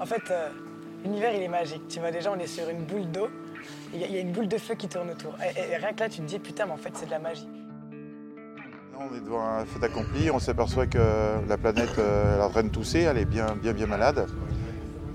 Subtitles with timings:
[0.00, 0.48] En fait, euh,
[1.04, 1.86] l'univers, il est magique.
[1.88, 3.28] Tu vois, déjà, on est sur une boule d'eau.
[3.92, 5.34] Il y, a- il y a une boule de feu qui tourne autour.
[5.40, 7.48] Et, rien que là, tu te dis, putain, mais en fait, c'est de la magie.
[8.98, 10.98] On est devant un fait accompli, on s'aperçoit que
[11.48, 14.26] la planète euh, elle est en train de tousser, elle est bien, bien, bien malade.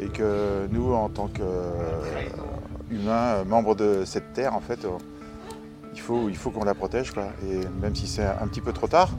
[0.01, 1.27] Et que nous, en tant
[2.89, 4.85] qu'humains, membres de cette Terre, en fait,
[5.93, 7.11] il faut, il faut qu'on la protège.
[7.49, 9.09] Et même si c'est un petit peu trop tard,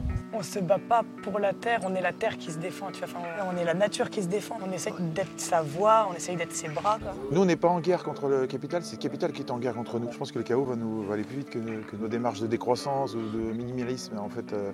[0.41, 2.87] On se bat pas pour la terre, on est la terre qui se défend.
[2.91, 3.19] Tu vois, enfin,
[3.53, 4.57] on est la nature qui se défend.
[4.67, 6.97] On essaie d'être sa voix, on essaye d'être ses bras.
[6.99, 7.13] quoi.
[7.31, 9.59] nous, on n'est pas en guerre contre le capital, c'est le capital qui est en
[9.59, 10.11] guerre contre nous.
[10.11, 12.39] Je pense que le chaos va, nous, va aller plus vite que, que nos démarches
[12.41, 14.17] de décroissance ou de minimalisme.
[14.17, 14.71] En fait, euh,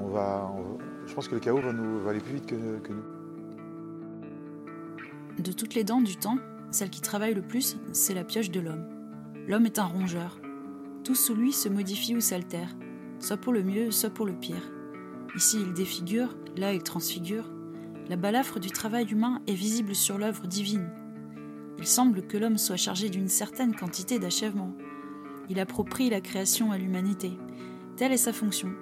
[0.00, 0.78] on va, on-
[1.08, 3.02] je pense que le chaos va, nous, va aller plus vite que, que nous.
[5.42, 6.38] De toutes les dents du temps,
[6.70, 8.84] celle qui travaille le plus, c'est la pioche de l'homme.
[9.48, 10.38] L'homme est un rongeur.
[11.02, 12.68] Tout sous lui se modifie ou s'altère,
[13.18, 14.70] soit pour le mieux, soit pour le pire.
[15.34, 17.50] Ici, il défigure, là, il transfigure.
[18.08, 20.90] La balafre du travail humain est visible sur l'œuvre divine.
[21.78, 24.74] Il semble que l'homme soit chargé d'une certaine quantité d'achèvement.
[25.48, 27.32] Il approprie la création à l'humanité.
[27.96, 28.72] Telle est sa fonction.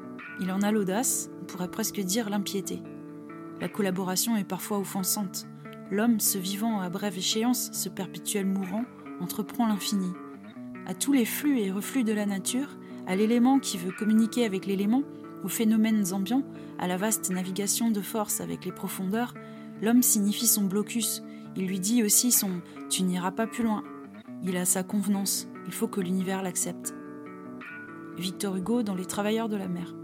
[0.41, 2.83] Il en a l'audace, on pourrait presque dire l'impiété.
[3.61, 5.47] La collaboration est parfois offensante.
[5.91, 8.85] L'homme, ce vivant à brève échéance, ce perpétuel mourant,
[9.21, 10.11] entreprend l'infini.
[10.87, 12.77] À tous les flux et reflux de la nature,
[13.07, 15.03] à l'élément qui veut communiquer avec l'élément,
[15.45, 16.45] aux phénomènes ambiants,
[16.79, 19.35] à la vaste navigation de force avec les profondeurs,
[19.83, 21.23] l'homme signifie son blocus.
[21.57, 23.83] Il lui dit aussi son Tu n'iras pas plus loin.
[24.43, 25.49] Il a sa convenance.
[25.67, 26.95] Il faut que l'univers l'accepte.
[28.17, 29.95] Victor Hugo dans Les Travailleurs de la mer.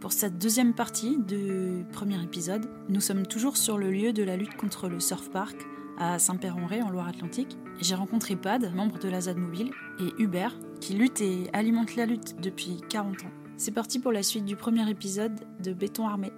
[0.00, 4.36] Pour cette deuxième partie du premier épisode, nous sommes toujours sur le lieu de la
[4.36, 5.56] lutte contre le surf park
[5.98, 7.56] à Saint-Père-en-Retz en Loire-Atlantique.
[7.80, 12.06] J'ai rencontré Pad, membre de la ZAD Mobile, et Hubert, qui lutte et alimente la
[12.06, 13.41] lutte depuis 40 ans.
[13.62, 16.32] C'est parti pour la suite du premier épisode de Béton Armé.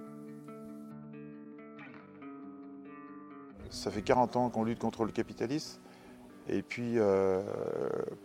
[3.71, 5.79] Ça fait 40 ans qu'on lutte contre le capitalisme
[6.47, 7.41] et puis euh,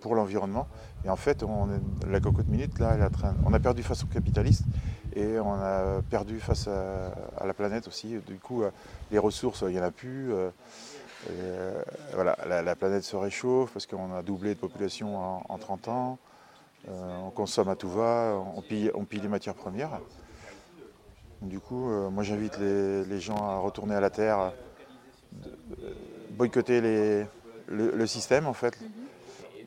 [0.03, 0.69] pour l'environnement.
[1.07, 1.67] Et en fait, on
[2.11, 4.65] la cocotte minute, là, elle en train- on a perdu face au capitaliste
[5.17, 8.19] et on a perdu face à, la planète aussi.
[8.27, 8.71] Du coup, euh,
[9.11, 10.31] les ressources, il n'y en a plus.
[10.35, 10.51] euh,
[12.13, 15.89] voilà, la, la planète se réchauffe parce qu'on a doublé de population en, en 30
[15.89, 16.19] ans.
[16.89, 20.01] Euh, on consomme à tout va, on pille, on pille les matières premières.
[21.43, 24.53] Du coup, euh, moi j'invite les, les gens à retourner à la Terre,
[25.33, 25.59] de-
[26.31, 27.27] boycotter les-
[27.69, 28.75] le, le système en fait.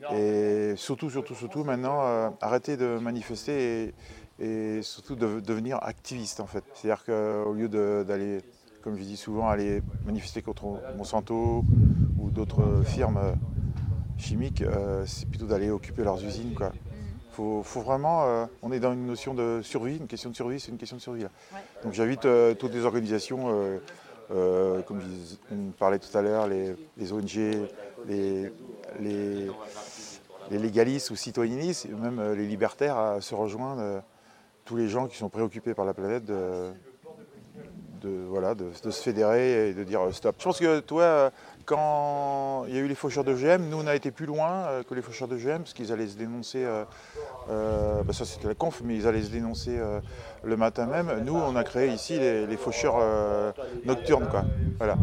[0.10, 3.94] Et surtout, surtout, surtout maintenant, euh, arrêter de manifester
[4.40, 4.46] et,
[4.78, 6.64] et surtout de devenir activiste en fait.
[6.74, 8.40] C'est-à-dire qu'au lieu d'aller,
[8.82, 11.64] comme je dis souvent, aller manifester contre Monsanto
[12.18, 13.34] ou d'autres firmes euh,
[14.18, 16.54] chimiques, euh, c'est plutôt d'aller occuper leurs usines.
[16.54, 16.74] Quoi.
[17.34, 20.60] Faut, faut vraiment, euh, on est dans une notion de survie, une question de survie,
[20.60, 21.24] c'est une question de survie.
[21.24, 21.32] là.
[21.84, 23.80] Donc j'invite euh, toutes les organisations,
[24.32, 25.02] euh, comme
[25.52, 27.36] on parlait tout à l'heure, les, les ONG,
[28.08, 28.52] les,
[29.00, 29.48] les,
[30.52, 34.04] les légalistes ou citoyennistes, même les libertaires à se rejoindre,
[34.64, 36.72] tous les gens qui sont préoccupés par la planète, de,
[38.04, 40.36] de, voilà, de, de se fédérer et de dire euh, stop.
[40.38, 41.30] Je pense que toi, euh,
[41.66, 44.66] quand il y a eu les faucheurs de GM, nous on a été plus loin
[44.66, 46.84] euh, que les faucheurs de GM parce qu'ils allaient se dénoncer, euh,
[47.50, 50.00] euh, bah, ça c'était la conf, mais ils allaient se dénoncer euh,
[50.44, 51.24] le matin même.
[51.24, 52.96] Nous on a créé ici les, les faucheurs
[53.86, 54.28] nocturnes.
[54.30, 54.44] Quoi.
[54.78, 54.98] Voilà.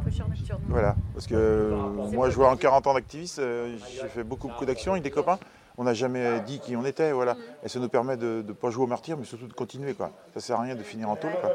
[0.68, 1.72] Voilà, parce que
[2.12, 5.38] moi je vois en 40 ans d'activiste, j'ai fait beaucoup, beaucoup d'actions avec des copains.
[5.78, 7.36] On n'a jamais dit qui on était, voilà.
[7.64, 10.10] Et ça nous permet de ne pas jouer au martyr, mais surtout de continuer, quoi.
[10.34, 11.54] Ça sert à rien de finir en tôle, quoi.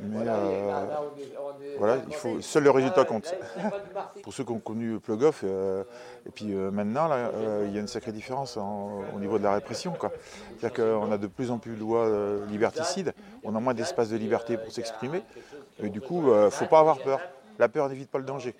[0.00, 0.84] Mais euh,
[1.78, 3.34] voilà, il faut, seul le résultat compte.
[4.22, 5.84] Pour ceux qui ont connu Plug Off, euh,
[6.26, 9.38] et puis euh, maintenant, là, euh, il y a une sacrée différence en- au niveau
[9.38, 10.12] de la répression, quoi.
[10.58, 14.10] C'est-à-dire qu'on a de plus en plus de lois euh, liberticides, on a moins d'espace
[14.10, 15.22] de liberté pour s'exprimer,
[15.82, 17.20] et du coup, il ne faut pas avoir peur.
[17.58, 18.54] La peur n'évite pas le danger.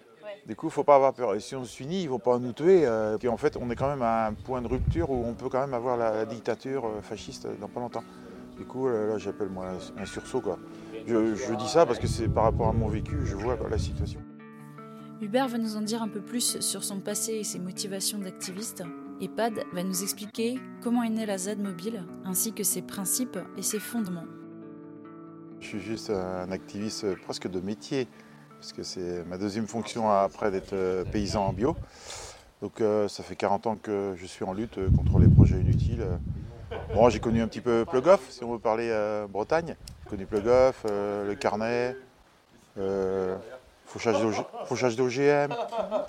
[0.46, 1.34] Du coup, il ne faut pas avoir peur.
[1.34, 2.86] Et si on se unit, ils ne vont pas nous tuer.
[3.18, 5.48] puis en fait, on est quand même à un point de rupture où on peut
[5.48, 8.04] quand même avoir la, la dictature fasciste dans pas longtemps.
[8.56, 9.66] Du coup, là, là, j'appelle moi
[9.98, 10.40] un sursaut.
[10.40, 10.58] Quoi.
[11.06, 13.78] Je, je dis ça parce que c'est par rapport à mon vécu, je vois la
[13.78, 14.20] situation.
[15.20, 18.82] Hubert va nous en dire un peu plus sur son passé et ses motivations d'activiste.
[19.20, 23.38] Et Pad va nous expliquer comment est née la Z Mobile, ainsi que ses principes
[23.56, 24.26] et ses fondements.
[25.60, 28.08] Je suis juste un activiste presque de métier,
[28.58, 31.76] parce que c'est ma deuxième fonction après d'être euh, paysan en bio.
[32.60, 36.04] Donc euh, ça fait 40 ans que je suis en lutte contre les projets inutiles.
[36.94, 39.76] Bon, j'ai connu un petit peu Plugoff, si on veut parler euh, Bretagne.
[40.08, 41.96] Connu Plugoff, euh, le carnet,
[42.78, 43.36] euh,
[43.86, 45.54] fauchage d'OG- fauchage d'OGM.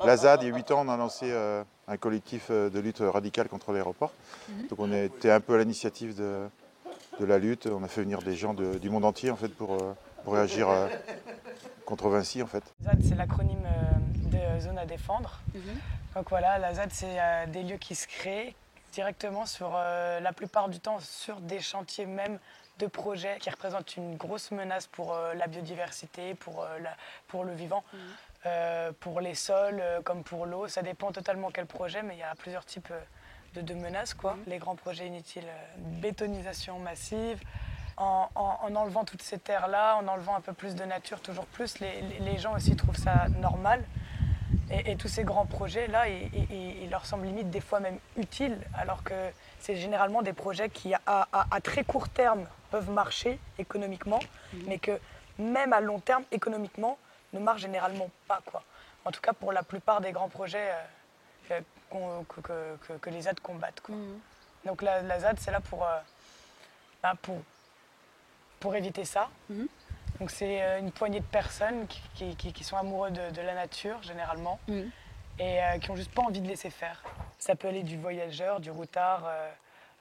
[0.06, 3.00] La ZAD, il y a 8 ans, on a lancé euh, un collectif de lutte
[3.02, 4.12] radicale contre l'aéroport.
[4.70, 6.48] Donc on était un peu à l'initiative de,
[7.20, 7.68] de la lutte.
[7.68, 9.78] On a fait venir des gens de- du monde entier en fait pour,
[10.24, 10.88] pour réagir euh,
[11.86, 12.64] contre Vinci en fait.
[12.84, 13.66] ZAD, c'est l'acronyme
[14.32, 15.40] de zone à défendre.
[15.56, 15.62] Mhm.
[16.16, 17.18] Donc voilà, la ZAD, c'est
[17.52, 18.54] des lieux qui se créent
[18.94, 22.40] directement sur, la plupart du temps, sur des chantiers même
[22.79, 26.68] de projets qui représentent une grosse menace pour la biodiversité, pour,
[27.27, 27.83] pour le vivant.
[27.94, 28.00] Mhm.
[28.47, 30.68] Euh, pour les sols euh, comme pour l'eau.
[30.68, 34.13] Ça dépend totalement quel projet, mais il y a plusieurs types euh, de, menaces.
[34.13, 34.35] Quoi.
[34.35, 34.44] Mhm.
[34.47, 35.47] Les grands projets inutiles,
[35.77, 37.39] bétonisation massive.
[38.00, 42.38] En, enlevant toutes ces terres-là, en enlevant un peu plus de nature, toujours plus, les,
[42.38, 43.83] gens aussi trouvent ça normal.
[44.69, 49.15] Et, tous ces grands projets-là, ils, leur semblent limite des fois même utiles, alors que
[49.59, 51.27] c'est généralement des projets qui, à,
[51.63, 54.19] très court terme, peuvent marcher économiquement,
[54.54, 54.64] mhm.
[54.68, 55.00] mais que
[55.40, 56.98] même à long terme, économiquement,
[57.34, 58.42] ne marche généralement pas.
[58.46, 58.64] Quoi.
[59.06, 60.72] En tout cas, pour la plupart des grands projets
[61.52, 61.62] euh,
[63.02, 63.81] que, les ZAD combattent.
[63.81, 63.96] Quoi.
[63.96, 64.19] Mhm.
[64.66, 65.98] Donc la, ZAD, c'est là pour, euh,
[67.02, 67.42] bah, pour,
[68.60, 69.30] pour éviter ça.
[69.50, 69.68] Mhm.
[70.20, 74.60] Donc c'est euh, une poignée de personnes qui, qui, sont amoureux de, la nature, généralement,
[75.40, 77.04] et qui n'ont juste pas envie de laisser faire.
[77.38, 79.30] Ça peut aller du voyageur, du routard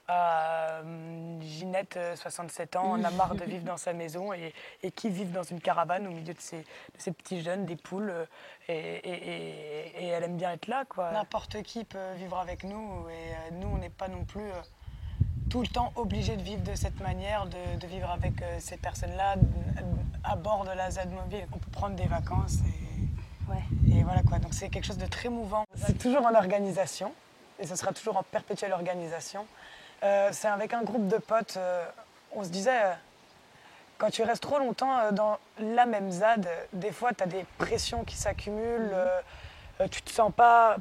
[0.09, 4.53] euh, Ginette, 67 euh, ans, on a marre de vivre dans sa maison et,
[4.91, 6.63] qui vit dans une caravane au milieu de ces,
[7.11, 8.25] petits jeunes, des poules, euh,
[8.69, 10.85] et, elle aime bien être là.
[11.11, 14.49] N'importe qui peut vivre avec nous et nous, on n'est pas non plus
[15.49, 19.35] tout le temps obligé de vivre de cette manière, de, vivre avec ces personnes-là
[20.23, 21.47] à bord de la ZAD mobile.
[21.51, 24.39] On peut prendre des vacances et, et voilà quoi.
[24.39, 25.65] Donc c'est quelque chose de très mouvant.
[25.75, 27.13] C'est toujours en organisation
[27.59, 29.45] et ce sera toujours en perpétuelle organisation.
[30.03, 31.85] Euh, c'est avec un groupe de potes, euh,
[32.31, 32.93] on se disait, euh,
[33.97, 38.03] quand tu restes trop longtemps dans la même ZAD, des fois tu as des pressions
[38.03, 38.95] qui s'accumulent,
[39.79, 39.89] mhm.
[39.89, 40.77] tu te sens pas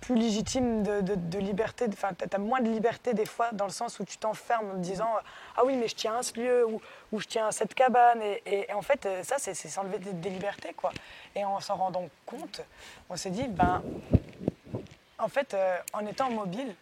[0.00, 3.98] plus, légitime de, liberté, enfin tu as moins de liberté des fois dans le sens
[4.00, 5.10] où tu t'enfermes en te disant
[5.56, 6.80] ah oui mais je tiens à ce lieu ou,
[7.20, 10.92] je tiens à cette cabane et, en fait ça c'est s'enlever des, des, libertés quoi.
[11.34, 12.62] Et en s'en rendant compte,
[13.08, 13.82] on s'est dit ben
[15.18, 15.56] en fait
[15.92, 16.74] en étant mobile, il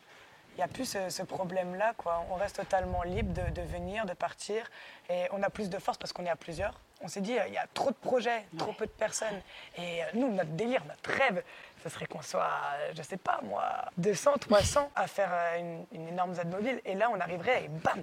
[0.58, 1.94] n'y a plus ce, problème-là.
[1.96, 2.25] Quoi.
[2.31, 4.69] On reste totalement libre de, venir, de partir.
[5.08, 6.81] Et on a plus de force parce qu'on est à plusieurs.
[7.00, 9.40] On s'est dit, il y a trop de projets, trop peu de personnes.
[9.76, 11.44] Et euh, nous, notre délire, notre rêve,
[11.84, 12.50] ce serait qu'on soit,
[12.96, 16.81] je sais pas moi, 200, 300 à faire euh, une, énorme ZAD mobile.
[16.84, 18.02] Et là, on arriverait et bam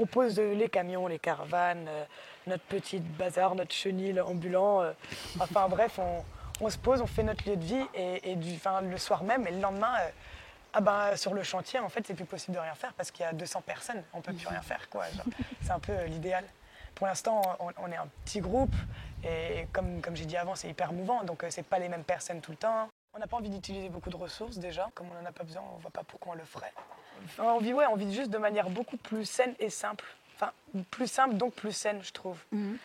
[0.00, 2.04] on pose les camions, les caravanes, euh,
[2.48, 4.82] notre petite bazar, notre chenil ambulant.
[5.38, 6.00] enfin bref,
[6.60, 9.52] on, se pose, on fait notre lieu de vie et, du, le soir même et
[9.52, 9.94] le lendemain,
[10.76, 13.24] ah ben, sur le chantier, en fait, c'est plus possible de rien faire parce qu'il
[13.24, 14.02] y a 200 personnes.
[14.12, 15.04] On peut plus rien faire, quoi.
[15.62, 16.44] C'est un peu euh, l'idéal.
[16.96, 17.42] Pour l'instant,
[17.78, 18.74] on, est un petit groupe
[19.24, 21.22] et comme, comme j'ai dit avant, c'est hyper mouvant.
[21.22, 22.88] Donc, euh, c'est pas les mêmes personnes tout le temps.
[23.14, 24.88] On n'a pas envie d'utiliser beaucoup de ressources déjà.
[24.94, 26.72] Comme on n'en a pas besoin, on voit pas pourquoi on le ferait.
[27.38, 30.04] on vit, ouais, on vit juste de manière beaucoup plus saine et simple.
[30.34, 30.50] Enfin,
[30.90, 32.38] plus simple, donc plus saine, je trouve.
[32.50, 32.78] Mhm.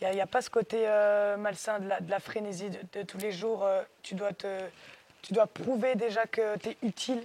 [0.00, 3.64] Il n'y a, pas ce côté euh, malsain de la, frénésie de, tous les jours.
[4.02, 4.48] tu dois te
[5.22, 7.22] tu dois prouver déjà que tu es utile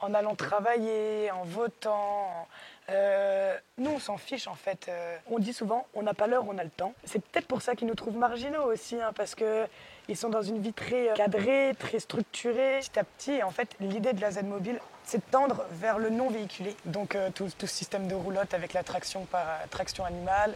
[0.00, 2.46] en allant travailler, en votant.
[2.90, 4.86] Euh, nous, on s'en fiche en fait.
[4.88, 6.94] Euh, on dit souvent, on n'a pas l'heure, on a le temps.
[7.04, 10.60] C'est peut-être pour ça qu'ils nous trouvent marginaux aussi, hein, parce qu'ils sont dans une
[10.60, 12.78] vie très euh, cadrée, très structurée.
[12.80, 16.10] Petit à petit, en fait, l'idée de la Z mobile, c'est de tendre vers le
[16.10, 16.76] non véhiculé.
[16.84, 20.54] Donc tout, ce système de roulotte avec la traction par traction animale,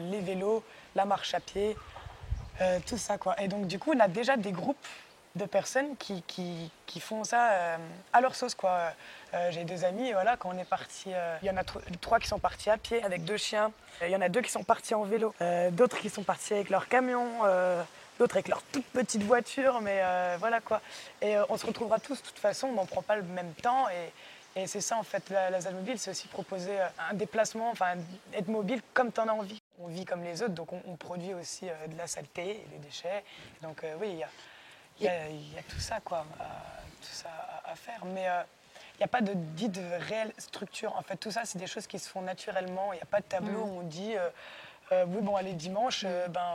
[0.00, 0.62] les vélos,
[0.94, 1.74] la marche à pied,
[2.86, 3.40] tout ça quoi.
[3.40, 4.76] Et donc du coup, on a déjà des groupes
[5.34, 7.76] de personnes qui, qui, qui font ça euh,
[8.12, 8.54] à leur sauce.
[8.54, 8.92] quoi.
[9.34, 11.64] Euh, j'ai deux amis, voilà, quand on est parti, euh, il y en a
[12.00, 13.72] trois qui sont partis à pied avec deux chiens,
[14.02, 15.34] il y en a deux qui sont partis en vélo,
[15.72, 17.26] d'autres qui sont partis avec leur camion,
[18.18, 20.02] d'autres avec leur toute petite voiture, mais
[20.38, 20.80] voilà quoi.
[21.22, 23.88] Et on se retrouvera tous de toute façon, on n'en prend pas le même temps.
[23.88, 26.76] Et, et c'est ça en fait, la, la mobile, c'est aussi proposer
[27.10, 27.94] un déplacement, enfin
[28.32, 29.60] être mobile comme tu en as envie.
[29.80, 33.24] On vit comme les autres, donc on, produit aussi de la saleté et des déchets.
[33.62, 34.28] Donc oui, il y a
[35.00, 36.44] il y, a, tout ça, quoi, à,
[37.00, 37.28] tout ça
[37.64, 38.04] à, faire.
[38.04, 38.42] Mais euh,
[38.94, 40.94] il n'y a pas de dit de réelle structure.
[40.96, 42.92] En fait, tout ça, c'est des choses qui se font naturellement.
[42.92, 43.70] Il n'y a pas de tableau mm.
[43.70, 44.28] où on dit euh,
[44.92, 46.30] euh, oui, bon, allez, dimanche, mm.
[46.30, 46.54] ben,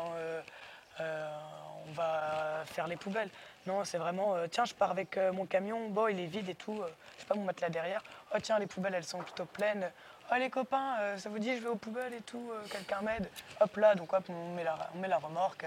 [1.88, 3.30] on va faire les poubelles.
[3.68, 6.82] Non, c'est vraiment tiens, je pars avec mon camion, bon, il est vide et tout,
[7.16, 8.04] je sais pas mon matelas derrière.
[8.34, 9.90] Oh, tiens, les poubelles, elles sont plutôt pleines.
[10.32, 13.30] Oh, les copains, ça vous dit, je vais aux poubelles et tout, quelqu'un m'aide.
[13.60, 15.66] Hop là, donc hop, on met la, on met la remorque.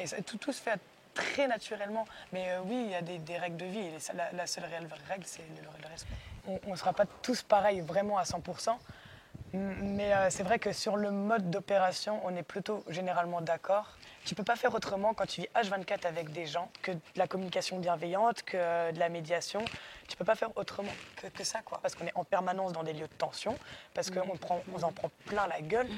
[0.00, 0.80] et tout, tout se fait
[1.14, 2.06] très naturellement.
[2.32, 3.78] Mais euh, oui, il y a des, règles de vie.
[3.78, 3.92] Et
[4.34, 6.14] la, seule réelle règle, c'est le, respect.
[6.66, 8.76] On ne sera pas tous pareils vraiment à 100%.
[9.52, 13.96] Mais euh, c'est vrai que sur le mode d'opération, on est plutôt généralement d'accord.
[14.24, 17.26] Tu peux pas faire autrement quand tu vis H24 avec des gens que de la
[17.26, 19.64] communication bienveillante, que euh, de la médiation.
[20.08, 20.92] Tu peux pas faire autrement
[21.34, 21.80] que, ça, quoi.
[21.82, 23.56] Parce qu'on est en permanence dans des lieux de tension,
[23.94, 24.38] parce qu'on
[24.74, 25.88] on en prend plein la gueule.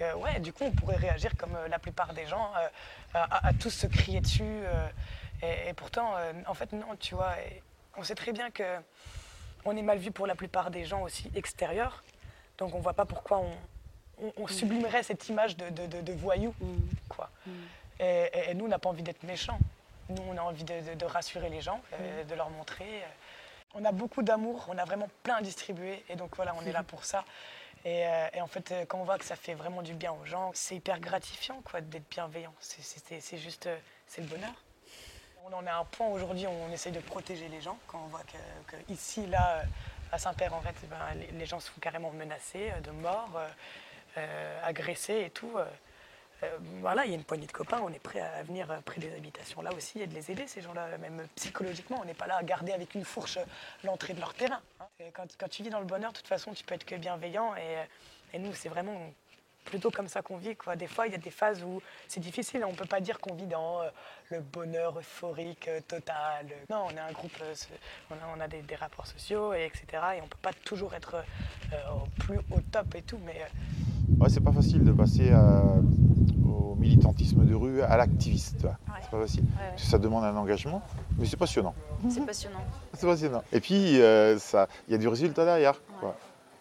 [0.00, 2.52] Ouais, du coup, on pourrait réagir comme la plupart des gens,
[3.14, 4.62] à, tous se crier dessus.
[5.42, 6.14] Et, pourtant,
[6.46, 7.34] en fait, non, tu vois,
[7.96, 8.78] on sait très bien que
[9.64, 12.02] on est mal vu pour la plupart des gens aussi extérieurs.
[12.58, 13.42] Donc on ne voit pas pourquoi
[14.18, 14.48] on, mm.
[14.48, 16.54] sublimerait cette image de, de, voyou.
[16.60, 16.76] Mm.
[17.08, 17.30] Quoi.
[17.46, 17.50] Mm.
[18.00, 19.58] Et, nous, on n'a pas envie d'être méchants.
[20.08, 22.84] Nous, on a envie de, rassurer les gens, euh, de leur montrer.
[22.84, 23.06] Euh,
[23.74, 26.04] on a beaucoup d'amour, on a vraiment plein à distribuer.
[26.08, 27.24] Et donc voilà, on est là pour ça.
[27.84, 30.50] Et, euh, en fait, quand on voit que ça fait vraiment du bien aux gens,
[30.54, 32.54] c'est hyper gratifiant quoi, d'être bienveillant.
[32.60, 33.68] C'est juste,
[34.06, 34.54] c'est le bonheur.
[35.44, 37.76] On en à un point aujourd'hui où on essaye de protéger les gens.
[37.88, 38.22] Quand on voit
[38.66, 39.62] que, ici, là,
[40.12, 40.98] à Saint-Père, en fait, ben,
[41.32, 43.40] les, gens sont carrément menacés de mort,
[44.62, 45.58] agressés et tout.
[46.42, 48.78] Euh, voilà, il y a une poignée de copains, on est prêt à venir euh,
[48.84, 51.98] près des habitations là aussi et de les aider, ces gens-là, même psychologiquement.
[52.02, 53.44] On n'est pas là à garder avec une fourche euh,
[53.84, 54.60] l'entrée de leur terrain.
[54.80, 54.86] Hein.
[55.14, 57.54] Quand, tu vis dans le bonheur, de toute façon, tu peux être que bienveillant.
[57.56, 58.96] Et, nous, c'est vraiment
[59.64, 60.56] plutôt comme ça qu'on vit.
[60.56, 60.74] Quoi.
[60.74, 62.64] Des fois, il y a des phases où c'est difficile.
[62.64, 63.82] On ne peut pas dire qu'on vit dans
[64.30, 66.46] le bonheur euphorique total.
[66.70, 67.32] Non, on est un groupe,
[68.10, 69.84] on a, des, rapports sociaux, et etc.
[70.16, 71.22] Et on ne peut pas toujours être
[71.92, 73.18] au plus au top et tout.
[73.24, 73.42] Mais
[74.18, 76.11] ouais, c'est pas facile de passer au
[76.82, 78.66] militantisme de rue, à l'activiste.
[79.00, 79.44] C'est pas facile.
[79.76, 80.82] Ça demande un engagement,
[81.18, 81.74] mais c'est passionnant.
[82.10, 82.58] C'est passionnant.
[82.92, 83.42] c'est passionnant.
[83.52, 84.38] Et puis, euh,
[84.88, 85.80] il y a du résultat derrière.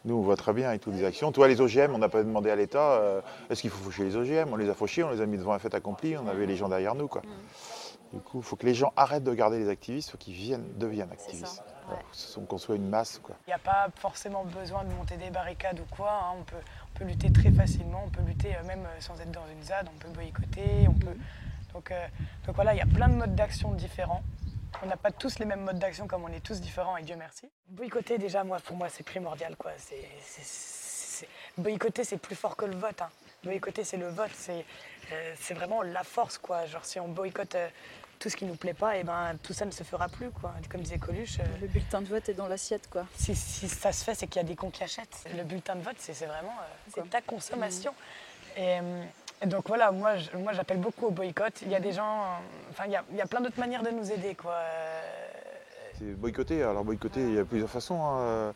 [0.04, 1.32] Nous, on voit très bien avec toutes les actions.
[1.32, 4.16] Toi, les OGM, on n'a pas demandé à l'État euh, est-ce qu'il faut faucher les
[4.16, 6.48] OGM On les a fauchés, on les a mis devant un fait accompli, on avait
[6.48, 7.08] les gens derrière nous.
[7.08, 7.22] Quoi.
[7.22, 8.18] Mm.
[8.18, 10.34] Du coup, il faut que les gens arrêtent de garder les activistes, il faut qu'ils
[10.34, 11.63] viennent, deviennent activistes.
[12.48, 13.21] Qu'on soit une masse.
[13.48, 16.12] Il n'y a pas forcément besoin de monter des barricades ou quoi.
[16.12, 16.36] Hein.
[16.39, 16.55] On, peut,
[16.93, 19.63] on peut lutter très facilement, on peut lutter euh, même euh, sans être dans une
[19.63, 21.15] ZAD, on peut boycotter, on peut...
[21.74, 22.07] Donc, euh,
[22.45, 24.24] donc voilà, il y a plein de modes d'action différents.
[24.83, 27.15] On n'a pas tous les mêmes modes d'action comme on est tous différents et Dieu
[27.17, 27.50] merci.
[27.69, 29.55] Boycotter déjà, moi, pour moi, c'est primordial.
[29.55, 29.71] Quoi.
[31.57, 33.01] Boycotter, c'est plus fort que le vote.
[33.01, 33.10] Hein.
[33.43, 34.31] Boycotter, c'est le vote.
[34.33, 36.38] C'est vraiment la force.
[36.38, 36.65] Quoi.
[36.65, 37.55] Genre, si on boycotte
[38.22, 40.30] tout ce qui nous plaît pas, et ben, tout ça ne se fera plus.
[40.30, 40.54] Quoi.
[40.70, 41.40] Comme disait Coluche.
[41.40, 42.88] Euh, le bulletin de vote est dans l'assiette.
[42.88, 43.06] quoi.
[43.16, 45.25] Si, ça se fait, c'est qu'il y a des cons qui achètent.
[45.36, 46.54] Le bulletin de vote, c'est vraiment
[46.98, 47.94] euh, ta consommation.
[48.56, 48.78] Et,
[49.48, 51.63] donc voilà, moi, moi j'appelle beaucoup au boycott.
[51.63, 52.25] Il y a des gens,
[52.70, 54.36] enfin, il y a, il y a plein d'autres manières de nous aider.
[54.36, 54.56] quoi.
[55.98, 56.62] C'est boycotter.
[56.62, 58.04] Alors boycotter, il y a plusieurs façons.
[58.04, 58.54] Hein.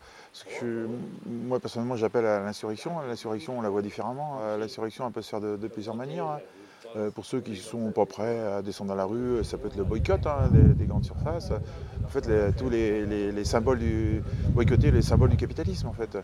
[0.60, 0.88] que
[1.26, 3.00] moi personnellement, j'appelle à l'insurrection.
[3.02, 4.40] L'insurrection, on la voit différemment.
[4.42, 6.40] Euh, l'insurrection, elle peut se faire de, plusieurs manières.
[6.96, 9.68] Euh, pour ceux qui ne sont pas prêts à descendre dans la rue, ça peut
[9.68, 11.52] être le boycott hein, des, grandes surfaces.
[12.04, 16.18] En fait, tous les, symboles du boycotter, les symboles du capitalisme en fait.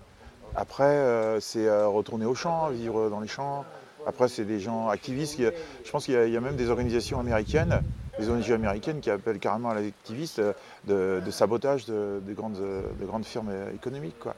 [0.55, 3.65] Après, euh, c'est euh, retourner au champ, vivre dans les champs.
[4.05, 5.39] Après, c'est des gens activistes.
[5.39, 7.81] je pense qu'il y, a même des organisations américaines,
[8.19, 10.41] des ONG américaines qui appellent carrément à l'activiste
[10.87, 12.57] de, sabotage de, grandes,
[12.99, 14.17] de, grandes, firmes économiques.
[14.19, 14.33] Quoi.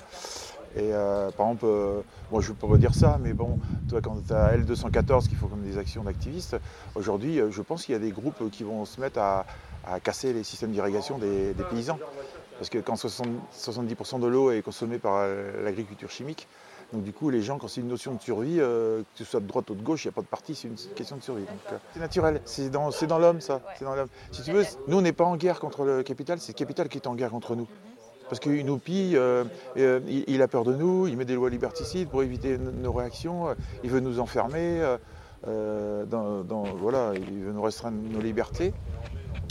[0.76, 2.02] Et euh, par exemple, euh,
[2.32, 5.36] moi je ne peux pas dire ça, mais bon, toi quand tu as L214 qui
[5.36, 6.58] font comme des actions d'activistes,
[6.96, 9.46] aujourd'hui euh, je pense qu'il y a des groupes qui vont se mettre à,
[10.02, 12.00] casser les systèmes d'irrigation des, paysans.
[12.58, 15.28] Parce que quand 70% de l'eau est consommée par
[15.62, 16.48] l'agriculture chimique,
[16.94, 19.46] donc du coup les gens quand c'est une notion de survie, que tu sois de
[19.48, 21.44] droite ou de gauche, il n'y a pas de parti, c'est une question de survie.
[21.94, 23.62] C'est naturel, c'est dans, dans l'homme ça.
[23.82, 23.94] Dans
[24.32, 26.88] si tu veux, nous on n'est pas en guerre contre le capital, c'est le capital
[26.88, 27.68] qui est en guerre contre nous.
[28.34, 29.44] Parce qu'il nous pille, euh,
[29.78, 33.50] euh, il, a peur de nous, il met des lois liberticides pour éviter nos réactions,
[33.50, 34.82] euh, il veut nous enfermer,
[35.46, 38.74] dans, voilà, il veut nous restreindre nos libertés.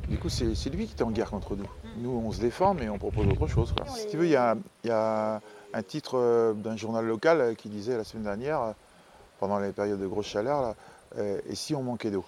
[0.09, 1.69] Du coup, c'est lui qui est en guerre contre nous.
[1.99, 3.73] Nous, on se défend, mais on propose autre chose.
[3.95, 5.41] Si tu veux, il y a,
[5.75, 8.75] un titre d'un journal local qui disait la semaine dernière,
[9.39, 10.75] pendant les périodes de grosse chaleur,
[11.17, 12.25] et si on manquait d'eau?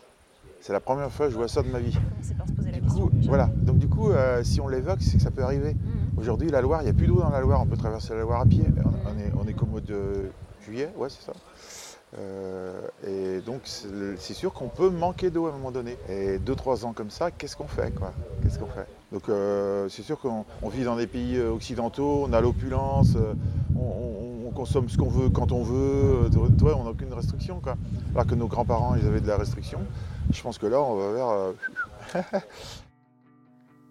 [0.61, 1.99] C'est la première fois que je vois ça de ma vie.
[3.25, 3.51] voilà.
[3.57, 4.13] Donc du coup,
[4.45, 5.75] si on l'évoque, c'est que ça peut arriver.
[5.75, 6.04] Mmh.
[6.17, 8.23] Aujourd'hui, la Loire, il n'y a plus d'eau dans la Loire, on peut traverser la
[8.23, 8.65] Loire à pied.
[9.05, 10.31] On, est, on est qu'au mois de
[10.65, 11.33] juillet, ouais, c'est ça.
[12.19, 15.97] Euh, et donc, c'est sûr qu'on peut manquer d'eau à un moment donné.
[16.09, 18.13] Et deux, trois ans comme ça, qu'est-ce qu'on fait, quoi?
[18.43, 18.87] Qu'est-ce qu'on fait?
[19.13, 23.17] Donc, euh, c'est sûr qu'on vit dans des pays euh, occidentaux, on a l'opulence,
[23.77, 26.31] on, consomme ce qu'on veut quand on veut.
[26.37, 27.75] on n'a aucune restriction, quoi.
[28.15, 29.81] Alors que nos grands-parents, ils avaient de la restriction.
[30.31, 32.43] Je pense que là, on va vers.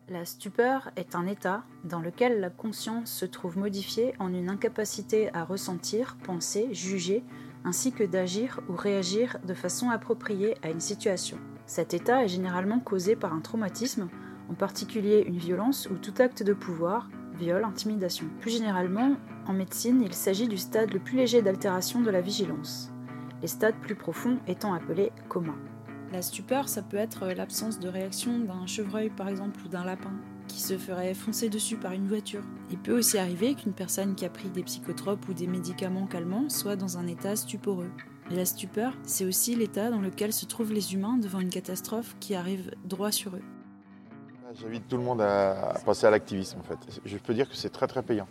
[0.09, 5.33] La stupeur est un état dans lequel la conscience se trouve modifiée en une incapacité
[5.33, 7.23] à ressentir, penser, juger,
[7.63, 11.37] ainsi que d'agir ou réagir de façon appropriée à une situation.
[11.65, 14.09] Cet état est généralement causé par un traumatisme,
[14.49, 18.25] en particulier une violence ou tout acte de pouvoir, viol, intimidation.
[18.41, 19.15] Plus généralement,
[19.47, 22.91] en médecine, il s'agit du stade le plus léger d'altération de la vigilance,
[23.41, 25.55] les stades plus profonds étant appelés coma.
[26.13, 30.11] La stupeur, ça peut être l'absence de réaction d'un chevreuil par exemple ou d'un lapin
[30.47, 32.43] qui se ferait foncer dessus par une voiture.
[32.69, 36.49] Il peut aussi arriver qu'une personne qui a pris des psychotropes ou des médicaments calmants
[36.49, 37.89] soit dans un état stuporeux.
[38.29, 42.35] La stupeur, c'est aussi l'état dans lequel se trouvent les humains devant une catastrophe qui
[42.35, 43.41] arrive droit sur eux.
[44.53, 46.77] J'invite tout le monde à passer à l'activisme en fait.
[47.03, 48.27] Je peux dire que c'est très très payant.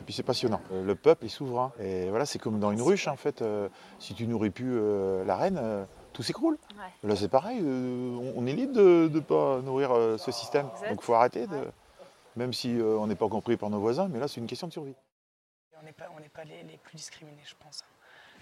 [0.00, 0.62] Et puis c'est passionnant.
[0.72, 1.72] Euh, le peuple est souverain.
[1.80, 3.42] Et voilà, c'est comme dans une ruche en fait.
[3.42, 5.60] Euh, si tu nourris plus euh, la reine,
[6.16, 6.58] tout s'écroule.
[7.04, 10.68] Là c'est pareil, on est libre de ne pas nourrir ce système.
[10.88, 11.68] Donc il faut arrêter, de,
[12.36, 14.72] même si on n'est pas compris par nos voisins, mais là c'est une question de
[14.72, 14.94] survie.
[15.80, 17.84] On n'est pas, pas les, les, plus discriminés, je pense.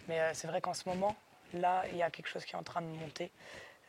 [0.09, 1.17] Mais c'est vrai qu'en ce moment,
[1.53, 3.33] là, il y a quelque chose qui est en train de monter.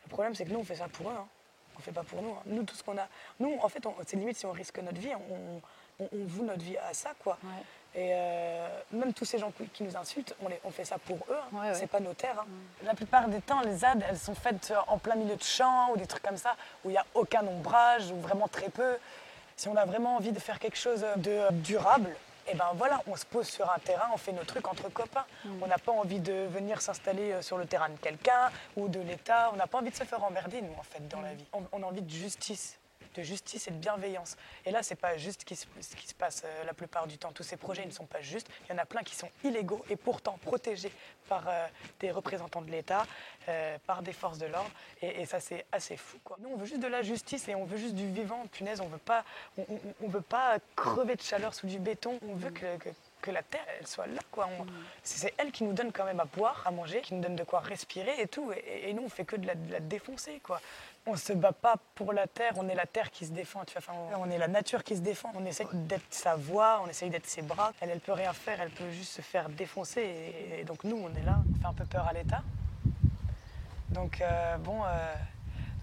[0.04, 1.14] Le problème, c'est que nous, on fait ça pour eux.
[1.16, 1.26] Hein
[1.76, 2.30] on fait pas pour nous.
[2.30, 2.42] Hein.
[2.46, 3.06] Nous, tout ce qu'on a.
[3.38, 5.60] Nous, en fait, c'est limite si on risque notre vie, on,
[6.00, 7.38] on, voue notre vie à ça, quoi.
[7.96, 11.16] Et euh, même tous ces gens qui nous insultent, on, les, on fait ça pour
[11.30, 11.56] eux.
[11.56, 11.72] Hein.
[11.72, 12.40] c'est pas nos terres.
[12.40, 12.46] Hein.
[12.84, 15.96] La plupart des temps, les ZAD, elles sont faites en plein milieu de champs ou
[15.96, 18.96] des trucs comme ça, où il n'y a aucun ombrage ou vraiment très peu.
[19.56, 22.14] Si on a vraiment envie de faire quelque chose de durable,
[22.48, 25.24] et ben voilà, on se pose sur un terrain, on fait nos trucs entre copains.
[25.44, 25.62] Mm.
[25.62, 29.00] On n'a pas envie de venir s'installer euh, sur le terrain de quelqu'un ou de
[29.00, 29.50] l'État.
[29.52, 31.36] On n'a pas envie de se faire emmerder, nous, en fait, dans la mm.
[31.36, 31.44] vie.
[31.72, 32.78] on a envie de justice
[33.16, 34.36] de justice et de bienveillance.
[34.64, 37.32] Et là, c'est pas juste ce qui, se, passe euh, la plupart du temps.
[37.32, 38.48] Tous ces projets ne sont pas justes.
[38.64, 40.92] Il y en a plein qui sont illégaux et pourtant protégés
[41.28, 41.66] par euh,
[42.00, 43.06] des représentants de l'État,
[43.48, 44.70] euh, par des forces de l'ordre.
[45.02, 46.18] Et, ça, c'est assez fou.
[46.22, 46.36] Quoi.
[46.40, 48.46] Nous, on veut juste de la justice et on veut juste du vivant.
[48.52, 49.24] Punaise, on veut pas,
[49.56, 52.18] on, veut pas crever de chaleur sous du béton.
[52.28, 54.20] On veut que, la terre, elle soit là.
[55.02, 57.42] C'est elle qui nous donne quand même à boire, à manger, qui nous donne de
[57.42, 58.52] quoi respirer et tout.
[58.52, 60.38] Et, nous, on fait que de la, de la défoncer.
[60.44, 60.60] Quoi
[61.06, 63.64] on se bat pas pour la terre, on est la terre qui se défend.
[63.64, 65.30] Tu vois, on, est la nature qui se défend.
[65.34, 67.72] On essaie d'être sa voix, on essaye d'être ses bras.
[67.80, 70.02] Elle, elle peut rien faire, elle peut juste se faire défoncer.
[70.58, 72.42] Et, donc nous, on est là, on fait un peu peur à l'État.
[73.90, 75.14] Donc euh, bon, euh,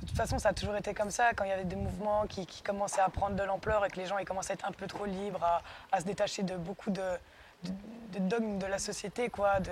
[0.02, 1.34] de toute façon, ça a toujours été comme ça.
[1.34, 4.06] Quand il y avait des mouvements qui, commençaient à prendre de l'ampleur et que les
[4.06, 5.62] gens ils commençaient à être un peu trop libres,
[5.92, 7.18] à, se détacher de beaucoup de,
[7.64, 9.62] de, dogmes de la société, quoi.
[9.62, 9.72] De,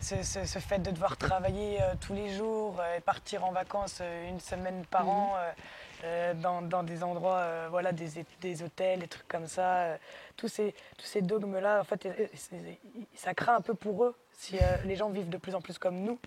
[0.00, 4.28] ce, fait de devoir travailler euh, tous les jours euh, et partir en vacances euh,
[4.28, 5.10] une semaine par mhm.
[5.10, 9.98] an dans, des endroits, voilà, des, des, hôtels, des trucs comme ça.
[10.34, 12.08] tous ces, tous ces dogmes-là, en fait,
[13.14, 16.00] ça craint un peu pour eux si les gens vivent de plus en plus comme
[16.00, 16.18] nous.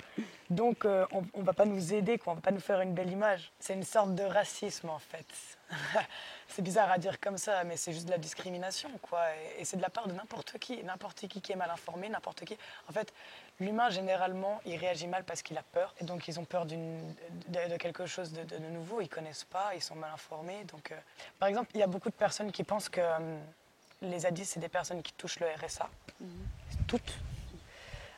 [0.51, 2.93] Donc, on ne va pas nous aider, quoi, on ne va pas nous faire une
[2.93, 3.51] belle image.
[3.59, 5.25] C'est une sorte de racisme, en fait.
[6.47, 9.21] c'est bizarre à dire comme ça, mais c'est juste de la discrimination, quoi.
[9.57, 12.45] Et, c'est de la part de n'importe qui, n'importe qui qui est mal informé, n'importe
[12.45, 12.57] qui.
[12.89, 13.13] En fait,
[13.59, 15.93] l'humain, généralement, il réagit mal parce qu'il a peur.
[15.99, 16.75] Et donc, ils ont peur de,
[17.47, 19.01] de, quelque chose de, nouveau.
[19.01, 20.63] Ils connaissent pas, ils sont mal informés.
[20.65, 20.95] Donc, euh,
[21.39, 23.37] par exemple, il y a beaucoup de personnes qui pensent que euh,
[24.01, 25.89] les addicts, c'est des personnes qui touchent le RSA.
[26.19, 26.47] Mhm.
[26.87, 27.13] Toutes.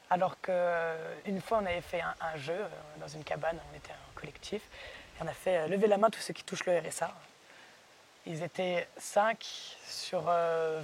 [0.10, 2.60] Alors qu'une euh, fois, on avait fait un, jeu
[3.00, 6.20] dans une cabane, on était un collectif, et on a fait lever la main tous
[6.20, 7.12] ceux qui touchent le RSA.
[8.28, 9.44] Ils étaient 5
[9.88, 10.82] sur 20,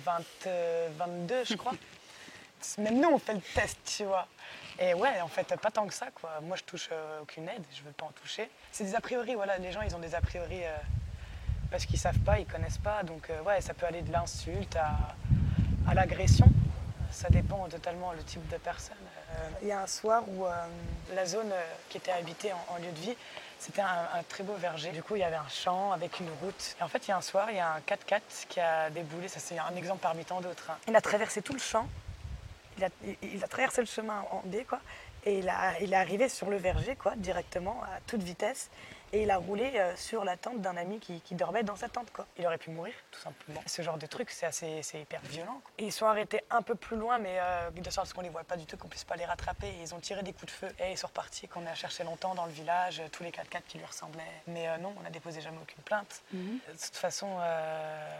[0.98, 1.74] 22, je crois.
[2.78, 4.28] Même nous, on fait le test, tu vois.
[4.80, 6.39] Et ouais, en fait, pas tant que ça, quoi.
[6.41, 8.50] Moi, je touche euh, aucune aide, je veux pas en toucher.
[8.71, 9.58] C'est des a priori, voilà.
[9.60, 10.76] Les gens, ils ont des a priori euh,
[11.69, 13.04] parce qu'ils savent pas, ils connaissent pas.
[13.04, 14.97] Donc, euh, ouais, ça peut aller de l'insulte à,
[15.88, 16.47] à l'agression.
[17.12, 18.95] Ça dépend totalement le type de personne.
[19.62, 20.45] Il y a un soir où
[21.13, 21.52] la zone
[21.89, 23.15] qui était habitée en, lieu de vie,
[23.60, 24.91] c'était un, très beau verger.
[24.91, 26.76] Du coup, il y avait un champ avec une route.
[26.80, 28.89] Et en fait, il y a un soir, il y a un 4x4 qui a
[28.89, 29.28] déboulé.
[29.28, 30.69] Ça, c'est un exemple parmi tant d'autres.
[30.71, 30.78] Hein.
[30.88, 31.88] Il a traversé tout le champ
[32.77, 34.79] il a, traversé le chemin en B, quoi,
[35.25, 38.69] et il, est arrivé sur le verger, quoi, directement, à toute vitesse
[39.13, 42.12] et il a roulé euh, sur la tente d'un ami qui, dormait dans sa tente.
[42.12, 42.26] Quoi.
[42.38, 43.62] Il aurait pu mourir, tout simplement.
[43.65, 45.62] Ce genre de truc, c'est assez c'est hyper violent.
[45.78, 48.43] Et ils sont arrêtés un peu plus loin, mais euh, de sorte qu'on les voit
[48.43, 49.74] pas du tout, qu'on puisse pas les rattraper.
[49.82, 52.36] ils ont tiré des coups de feu et ils sont repartis, qu'on a cherché longtemps
[52.36, 54.21] dans le village, tous les 4x4 qui lui ressemblaient.
[54.47, 56.21] Mais euh, non, on n'a déposé jamais aucune plainte.
[56.34, 56.60] Mhm.
[56.67, 57.28] De toute façon,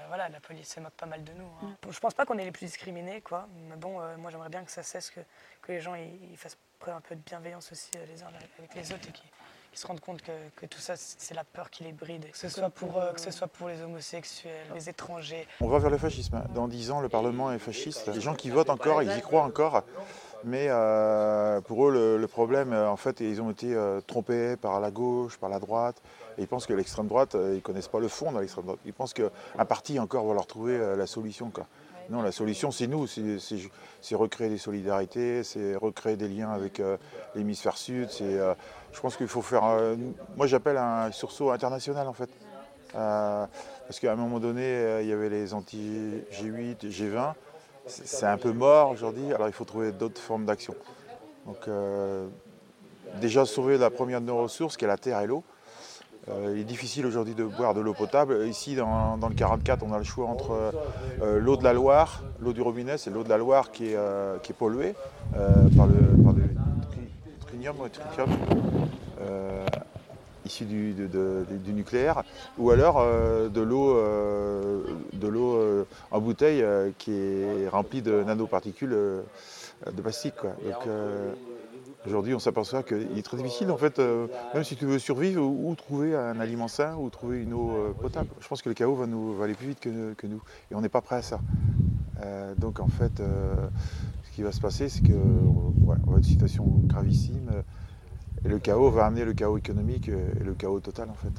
[0.08, 1.50] voilà, la police se moque pas mal de nous.
[1.64, 1.76] Hein.
[1.86, 1.92] Mhm.
[1.92, 3.48] Je pense pas qu'on est les plus discriminés, quoi.
[3.70, 5.20] Mais bon, moi j'aimerais bien que ça cesse, que,
[5.62, 8.28] que les gens ils, fassent preuve un peu de bienveillance aussi les uns
[8.58, 9.24] avec les autres et qui
[9.74, 12.50] ils se rendent compte que, tout ça, c'est la peur qui les bride, que ce,
[12.50, 15.48] soit pour, euh, que ce soit pour les homosexuels, les étrangers.
[15.62, 16.36] On va vers le fascisme.
[16.36, 16.44] Hein.
[16.54, 18.08] Dans dix ans, le Parlement est fasciste.
[18.14, 19.84] Les gens qui votent encore, ils y croient encore.
[20.44, 24.92] Mais euh, pour eux, le, problème, euh, en fait, ils ont été trompés par la
[24.92, 26.02] gauche, par la droite.
[26.38, 28.80] Et ils pensent que l'extrême droite, ils ne connaissent pas le fond de l'extrême droite.
[28.86, 31.50] Ils pensent qu'un parti encore va leur trouver la solution.
[31.50, 31.66] Quoi.
[32.12, 36.82] Non, la solution, c'est nous, c'est recréer des solidarités, c'est recréer des liens avec
[37.36, 38.38] l'hémisphère sud, c'est
[38.94, 39.66] je pense qu'il faut faire.
[39.66, 39.96] Euh,
[40.36, 42.30] moi, j'appelle un sursaut international en fait.
[42.96, 43.46] Euh,
[43.88, 47.34] parce qu'à un moment donné, euh, il y avait les anti-G8, G20.
[47.88, 50.76] C'est un peu mort aujourd'hui, alors il faut trouver d'autres formes d'action.
[51.48, 51.68] Donc,
[53.20, 55.44] déjà sauver la première de nos ressources, qui est la terre et l'eau.
[56.28, 58.46] Il est difficile aujourd'hui de boire de l'eau potable.
[58.48, 60.72] Ici, dans, le 44, on a le choix entre
[61.22, 63.98] l'eau de la Loire, l'eau du robinet, c'est l'eau de la Loire qui est,
[64.44, 64.94] qui est polluée
[65.34, 65.94] par le
[67.74, 68.28] de tritium
[70.46, 72.24] issu du, du, nucléaire,
[72.58, 73.96] ou alors de l'eau
[75.14, 76.64] de l'eau en bouteille
[76.98, 80.36] qui est remplie de nanoparticules de plastique.
[80.36, 80.56] Quoi.
[82.08, 85.44] Aujourd'hui, on s'aperçoit qu'il est très difficile, en fait, euh, même si tu veux survivre,
[85.44, 88.28] ou, trouver un aliment sain, ou trouver une eau euh, potable.
[88.40, 89.90] Je pense que le chaos va, nous, aller plus vite que,
[90.26, 91.40] nous, et on n'est pas prêt à ça.
[92.24, 93.22] Euh, donc, en fait,
[94.24, 97.52] ce qui va se passer, c'est qu'on va avoir une situation gravissime,
[98.44, 101.34] et le chaos va amener le chaos économique et le chaos total, en fait.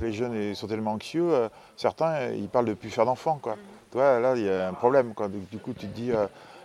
[0.00, 3.56] Les jeunes sont tellement anxieux, certains, ils parlent de plus faire d'enfants, quoi.
[3.90, 5.28] Toi, là, il y a un problème, quoi.
[5.28, 6.12] Du coup, tu te dis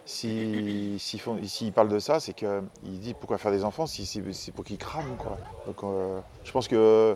[0.08, 4.64] s'ils si, parlent de ça, c'est qu'ils disent pourquoi faire des enfants si c'est pour
[4.64, 5.18] qu'ils crament.
[5.18, 5.38] Quoi.
[5.84, 7.16] Euh, je pense que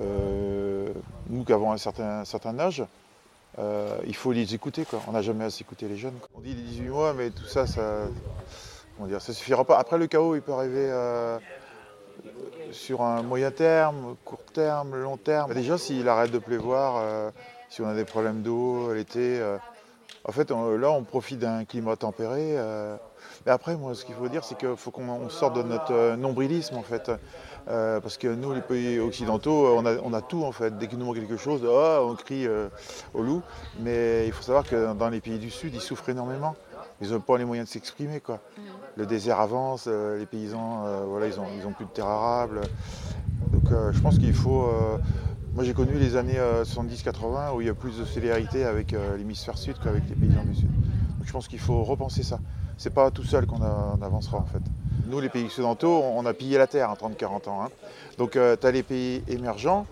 [0.00, 0.88] euh,
[1.30, 2.84] nous qui avons un certain, certain âge,
[3.58, 4.84] euh, il faut les écouter.
[4.84, 5.00] Quoi.
[5.06, 6.18] On n'a jamais assez écouté les jeunes.
[6.34, 8.08] On dit les 18 mois, mais tout ça, ça
[8.98, 9.78] ne suffira pas.
[9.78, 10.90] Après, le chaos, il peut arriver
[12.72, 15.54] sur un moyen terme, court terme, long terme.
[15.54, 17.32] Déjà, s'il arrête de pleuvoir,
[17.68, 19.40] si on a des problèmes d'eau l'été,
[20.24, 22.56] en fait, là, on profite d'un climat tempéré.
[22.56, 22.96] Euh,
[23.44, 26.16] mais après, moi, ce qu'il faut dire, c'est qu'il faut qu'on sorte de notre euh,
[26.16, 27.10] nombrilisme, en fait.
[27.68, 30.78] Euh, parce que nous, les pays occidentaux, on a, tout, en fait.
[30.78, 32.46] Dès qu'il nous manque quelque chose, oh, on crie
[33.14, 33.42] au loup.
[33.80, 36.54] Mais il faut savoir que dans les pays du Sud, ils souffrent énormément.
[37.00, 38.36] Ils n'ont pas les moyens de s'exprimer, quoi.
[38.36, 38.60] Mm.
[38.96, 42.60] Le désert avance, les paysans, voilà, ils n'ont ils ont plus de terre arable.
[43.52, 44.68] Donc, je pense qu'il faut
[45.54, 47.14] moi j'ai connu les années 70-80
[47.50, 50.44] euh, où il y a plus de solidarité avec euh, l'hémisphère sud qu'avec les paysans
[50.44, 50.70] du sud.
[50.70, 52.38] Donc je pense qu'il faut repenser ça.
[52.78, 54.62] C'est pas tout seul qu'on avancera en fait.
[55.06, 57.62] Nous les pays occidentaux, on a pillé la terre en 30-40 ans.
[57.64, 57.68] Hein.
[58.18, 59.86] Donc euh, tu as les pays émergents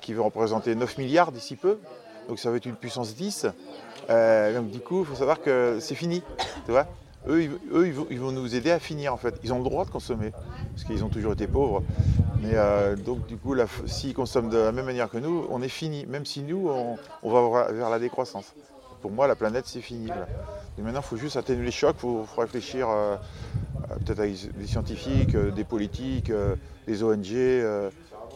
[0.00, 1.78] qui vont représenter 9 milliards d'ici peu.
[2.28, 3.46] Donc ça va être une puissance 10.
[4.08, 6.20] donc du coup, il faut savoir que c'est fini.
[6.64, 6.88] Tu vois
[7.28, 7.42] eux,
[8.10, 9.38] ils, vont, nous aider à finir en fait.
[9.44, 10.32] Ils ont le droit de consommer,
[10.72, 11.82] parce qu'ils ont toujours été pauvres.
[12.42, 13.54] Mais euh, donc du coup,
[13.86, 16.04] s'ils consomment de la même manière que nous, on est fini.
[16.06, 18.52] Même si nous, on, va vers la décroissance.
[19.00, 20.08] Pour moi, la planète, c'est fini.
[20.78, 23.16] Maintenant, il faut juste atténuer les chocs, il faut, réfléchir euh,
[24.04, 26.32] peut-être avec des scientifiques, euh, des politiques,
[26.86, 27.32] des ONG,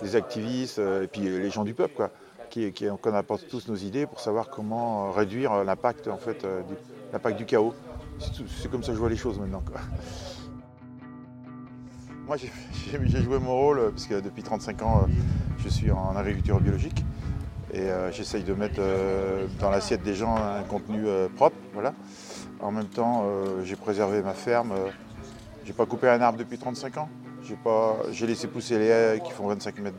[0.02, 2.10] des activistes, et puis les gens du peuple, quoi,
[2.50, 6.46] qui, qui, qu'on apporte tous nos idées pour savoir comment réduire l'impact en fait,
[7.12, 7.74] l'impact du chaos.
[8.18, 9.62] C'est comme ça que je vois les choses maintenant.
[12.26, 12.36] Moi,
[12.90, 15.12] j'ai joué mon rôle euh, parce que depuis 35 ans, euh,
[15.58, 17.04] je suis en agriculture biologique
[17.72, 18.80] et euh, j'essaye de mettre
[19.60, 21.56] dans l'assiette des gens un contenu propre.
[21.72, 21.94] Voilà.
[22.60, 23.24] En même temps,
[23.64, 24.72] j'ai préservé ma ferme.
[25.64, 27.08] J'ai pas coupé un arbre depuis 35 ans.
[28.12, 29.96] J'ai laissé pousser les haies qui font 25 mètres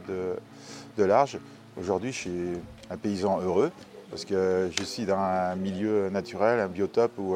[0.97, 1.37] de, large.
[1.79, 2.53] Aujourd'hui, je suis
[2.89, 3.71] un paysan heureux
[4.09, 7.35] parce que je suis dans un milieu naturel, un biotope où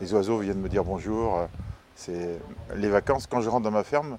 [0.00, 1.46] les oiseaux viennent me dire bonjour.
[2.08, 2.38] Euh,
[2.70, 4.18] c'est les vacances, quand je rentre dans ma ferme,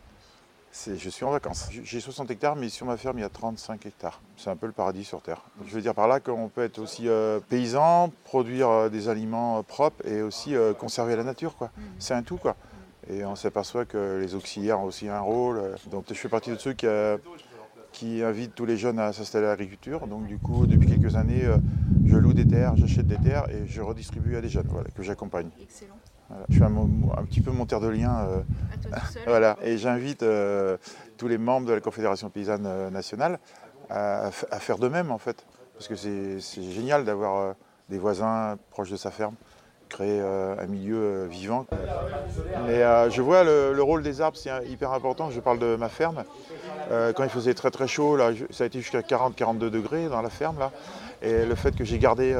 [0.72, 1.70] je suis en vacances.
[1.72, 4.22] J'ai 60 hectares, mais sur ma ferme, il y a 35 hectares.
[4.36, 5.42] C'est un peu le paradis sur Terre.
[5.66, 9.64] Je veux dire par là qu'on peut être aussi euh, paysan, produire euh, des aliments
[9.64, 11.56] propres et aussi conserver la nature.
[11.56, 11.72] Quoi.
[12.00, 12.38] C'est un tout.
[12.38, 12.56] Quoi.
[13.10, 15.62] Et on s'aperçoit que les auxiliaires ont aussi un rôle.
[15.92, 16.88] Donc je fais partie de ceux qui,
[17.94, 20.08] qui invitent tous les jeunes à s'installer à l'agriculture.
[20.08, 21.48] Donc du coup, depuis quelques années,
[22.06, 25.50] je loue des terres, j'achète des terres et je redistribue à des jeunes que j'accompagne.
[25.62, 25.96] Excellent.
[26.50, 26.72] Je suis un,
[27.26, 28.28] petit peu monteur de lien.
[28.28, 28.42] Euh,
[29.28, 29.58] voilà.
[29.62, 30.78] Et j'invite euh,
[31.18, 33.40] tous les membres de la Confédération paysanne euh, nationale
[33.90, 35.46] à, faire de même en fait.
[35.74, 37.54] Parce que c'est génial d'avoir
[37.90, 39.36] des voisins proches de sa ferme,
[39.90, 41.68] créer un milieu vivant.
[42.66, 42.80] Mais
[43.12, 45.30] je vois le, rôle des arbres, c'est hyper important.
[45.30, 46.24] Je parle de ma ferme.
[46.90, 50.30] quand il faisait très très chaud, là, ça a été jusqu'à 40-42 degrés dans la
[50.30, 50.58] ferme.
[50.58, 50.72] Là.
[51.22, 52.36] Et le fait que j'ai gardé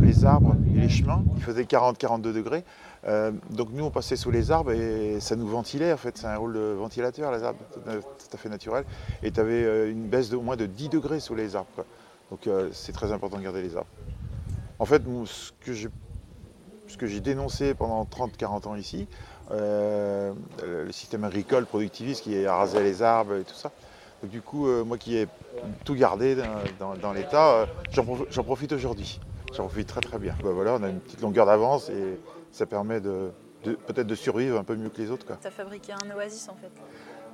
[0.00, 2.64] les arbres et les chemins, il faisait 40-42 degrés.
[3.06, 6.18] Euh, donc nous, on passait sous les arbres et ça nous ventilait en fait.
[6.18, 8.84] C'est un rôle de ventilateur, les arbres, tout à fait naturel.
[9.22, 11.84] Et tu avais euh, une baisse d'au moins de 10 degrés sous les arbres.
[12.30, 13.86] Donc c'est très important de garder les arbres.
[14.80, 15.52] En fait, ce
[16.96, 19.06] que j'ai dénoncé pendant 30-40 ans ici,
[19.52, 20.34] le
[20.90, 23.70] système agricole productiviste qui a rasé les arbres et tout ça,
[24.22, 25.26] du coup, euh, moi qui ai
[25.84, 26.36] tout gardé
[26.78, 29.20] dans, l'état, euh, j'en profite aujourd'hui.
[29.54, 30.34] J'en profite très très bien.
[30.42, 32.18] Bah, voilà, on a une petite longueur d'avance et
[32.56, 33.30] ça permet de,
[33.62, 35.26] peut-être de survivre un peu mieux que les autres.
[35.26, 36.70] Tu as fabriqué un oasis en fait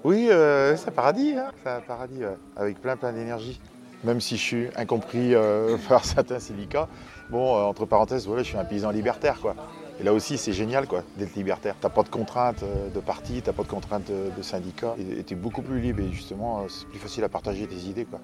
[0.05, 1.51] Oui, euh, c'est un paradis, hein.
[1.63, 2.23] c'est un paradis
[2.57, 3.61] avec plein plein d'énergie.
[4.05, 5.35] Même si je suis incompris
[5.89, 6.89] par certains syndicats,
[7.31, 9.39] bon, entre parenthèses, voilà, je suis un paysan libertaire.
[9.41, 9.55] quoi.
[10.01, 11.77] Et là aussi, c'est génial quoi, d'être libertaire.
[11.81, 14.43] Tu n'as pas de contraintes euh, de parti, tu n'as pas de contraintes euh, de
[14.43, 14.95] syndicats.
[14.99, 17.77] Et tu es beaucoup plus libre et justement, euh, c'est plus facile à partager tes
[17.77, 18.05] idées.
[18.05, 18.21] Quoi.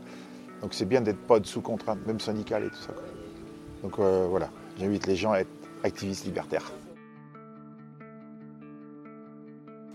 [0.62, 2.92] Donc c'est bien d'être pas sous contrainte, même syndicale et tout ça.
[3.82, 5.50] Donc voilà, j'invite les gens à être
[5.84, 6.72] activistes libertaires.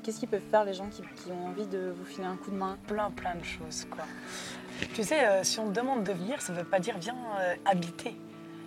[0.04, 2.58] Qu'est-ce qu'ils peuvent faire les gens qui, ont envie de vous filer un coup de
[2.58, 4.04] main Plein, plein de choses, quoi.
[4.94, 7.56] Tu sais, euh, si on demande de venir, ça ne veut pas dire viens euh,
[7.64, 8.18] habiter,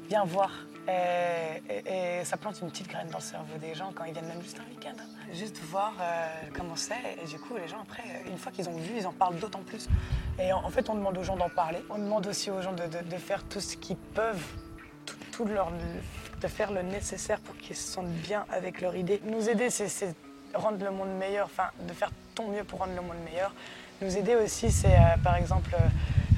[0.08, 0.50] viens voir.
[0.88, 4.40] Et, ça plante une petite graine dans le cerveau des gens quand ils viennent même
[4.40, 4.94] juste un week-end.
[5.32, 7.18] Juste voir euh, comment c'est.
[7.22, 9.62] Et du coup, les gens, après, une fois qu'ils ont vu, ils en parlent d'autant
[9.62, 9.88] plus.
[10.38, 11.84] Et en, fait, on demande aux gens d'en parler.
[11.90, 14.44] On demande aussi aux gens de, faire tout ce qu'ils peuvent,
[15.32, 15.70] tout, leur,
[16.40, 19.20] de faire le nécessaire pour qu'ils se sentent bien avec leur idée.
[19.26, 20.14] Nous aider, c'est
[20.56, 23.52] rendre le monde meilleur, enfin, de faire ton mieux pour rendre le monde meilleur.
[24.02, 25.70] Nous aider aussi, c'est euh, par exemple,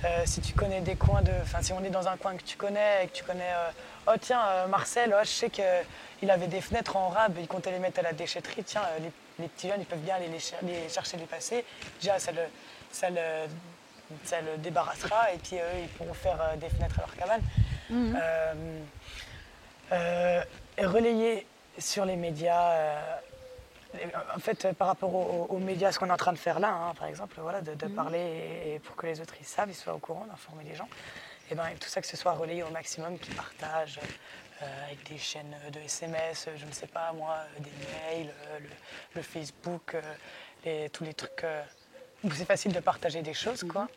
[0.05, 1.33] euh, si tu connais des coins de.
[1.43, 3.53] Enfin, si on est dans un coin que tu connais et que tu connais.
[4.07, 7.81] oh, tiens, Marcel, oh, je sais qu'il avait des fenêtres en rab, il comptait les
[7.81, 8.63] mettre à la déchetterie.
[8.63, 11.65] Tiens, les, petits jeunes, ils peuvent bien aller les, chercher, les passer.
[12.01, 12.43] Déjà, ça le,
[12.93, 13.47] ça le,
[14.25, 17.43] ça le débarrassera et puis eux, ils pourront faire des fenêtres à leur cabane.
[17.91, 18.19] Mhm.
[20.87, 21.47] relayer
[21.79, 22.73] sur les médias
[24.35, 25.15] en fait, par rapport
[25.51, 27.73] aux, médias, ce qu'on est en train de faire là, hein, par exemple, voilà, de,
[27.73, 27.95] mhm.
[27.95, 28.19] parler
[28.67, 30.89] et, pour que les autres ils savent, ils soient au courant, d'informer les gens,
[31.51, 34.01] et ben tout ça que ce soit relayé au maximum, qu'ils partagent
[34.63, 38.59] euh, avec des chaînes de SMS, je ne sais pas moi, des mails, euh,
[39.15, 39.97] le, Facebook,
[40.67, 41.47] euh, tous les trucs
[42.25, 43.83] où c'est facile de partager des choses, quoi.
[43.83, 43.89] Mhm.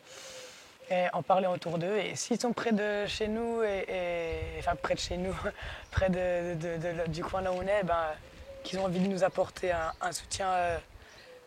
[0.90, 1.96] Et en parler autour d'eux.
[1.96, 5.34] Et s'ils sont près de chez nous, et, enfin près de chez nous,
[5.90, 8.08] près de, du coin là où on est, ben,
[8.62, 10.78] qu'ils ont envie de nous apporter un, soutien euh,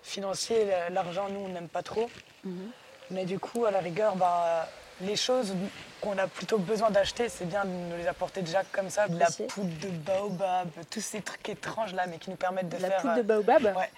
[0.04, 0.68] financier.
[0.92, 2.10] L'argent, nous, on n'aime pas trop.
[2.44, 2.72] Mhm.
[3.12, 4.68] Mais du coup, à la rigueur, bah,
[5.02, 5.54] les choses
[6.02, 9.08] qu'on a plutôt besoin d'acheter, c'est bien de nous les apporter déjà comme ça.
[9.08, 12.78] De la poudre de baobab, tous ces trucs étranges là, mais qui nous permettent de,
[12.78, 12.90] faire.
[12.90, 13.64] La poudre de euh, baobab?
[13.76, 13.90] ouais.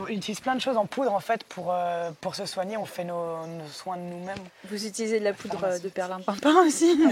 [0.00, 2.76] On utilise plein de choses en poudre en fait pour, euh, pour se soigner.
[2.76, 4.38] On fait nos, soins de nous-mêmes.
[4.70, 6.96] Vous utilisez de la poudre de perlimpinpin aussi?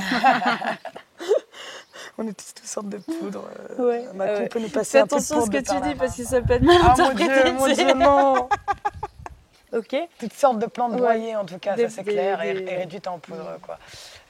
[2.19, 3.49] on utilise toutes sortes de poudres.
[3.79, 4.05] Euh, ouais.
[4.15, 6.55] on peut nous passer un attention à ce que tu dis parce que ça peut
[6.55, 7.53] être mal ah, interprété.
[7.53, 8.49] mon Dieu, non
[9.73, 9.97] Ok.
[10.19, 13.59] Toutes sortes de plantes broyées en tout cas, ça c'est clair, et, réduites en poudre.
[13.63, 13.79] Quoi.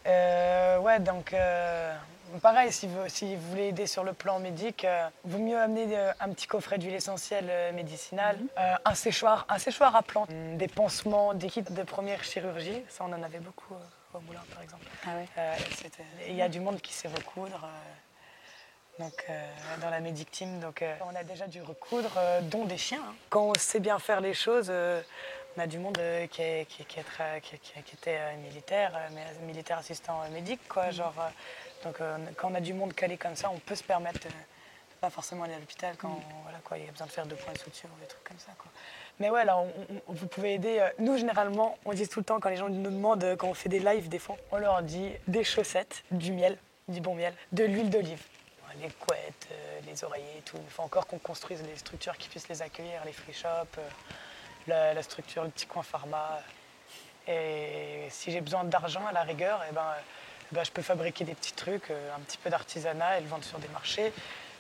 [0.07, 1.93] Euh, ouais, donc euh,
[2.41, 4.87] pareil, si vous, si vous voulez aider sur le plan médic,
[5.25, 8.79] il vaut mieux amener un petit coffret d'huile essentielle médicinale, mhm.
[8.85, 13.13] un, séchoir, un séchoir à plantes, des pansements, des kits de première chirurgie, ça on
[13.13, 13.75] en avait beaucoup
[14.15, 14.85] au moulin, par exemple.
[15.07, 15.57] Ah euh,
[16.29, 17.65] il y a du monde qui sait recoudre.
[17.65, 22.77] Euh, donc, euh, dans la Medic Team, donc, on a déjà dû recoudre, dont des
[22.77, 23.03] chiens.
[23.03, 23.15] Hein.
[23.31, 25.99] Quand on sait bien faire les choses, on a du monde
[26.31, 30.61] qui, qui, qui, était militaire, mais militaire assistant médic.
[30.69, 30.93] Quoi, mm.
[30.93, 31.15] genre,
[31.85, 31.97] donc,
[32.37, 34.29] quand on a du monde calé comme ça, on peut se permettre
[35.03, 36.23] pas forcément aller à l'hôpital quand mm.
[36.45, 38.23] voilà, quoi, il y a besoin de faire deux points de suture ou des trucs
[38.23, 38.53] comme ça.
[38.57, 38.71] Quoi.
[39.19, 39.63] Mais ouais, là,
[40.07, 40.79] vous pouvez aider.
[40.79, 43.49] Euh, nous, généralement, on dit tout le temps, quand les gens nous demandent, euh, quand
[43.49, 47.17] on fait des lives des fois, on leur dit des chaussettes, du miel, du bon
[47.17, 48.23] miel, de l'huile d'olive.
[48.81, 50.57] Les couettes, euh, les oreillers et tout.
[50.57, 53.79] Il faut encore qu'on construise les structures qui puissent les accueillir, les free shops,
[54.67, 56.41] la, structure, le petit coin pharma.
[57.27, 59.95] Et si j'ai besoin d'argent à la rigueur, eh ben,
[60.51, 63.45] eh ben, je peux fabriquer des petits trucs, un petit peu d'artisanat et le vendre
[63.45, 64.13] sur des marchés.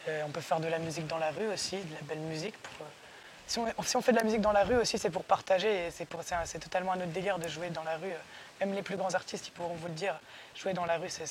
[0.08, 2.86] On peut faire de la musique dans la rue aussi, de la belle musique pour
[3.46, 5.90] si on, fait de la musique dans la rue aussi, c'est pour partager.
[5.90, 6.08] C'est,
[6.58, 8.12] totalement un autre délire de jouer dans la rue.
[8.60, 10.18] Même les plus grands artistes, ils pourront vous le dire.
[10.54, 11.26] Jouer dans la rue, c'est,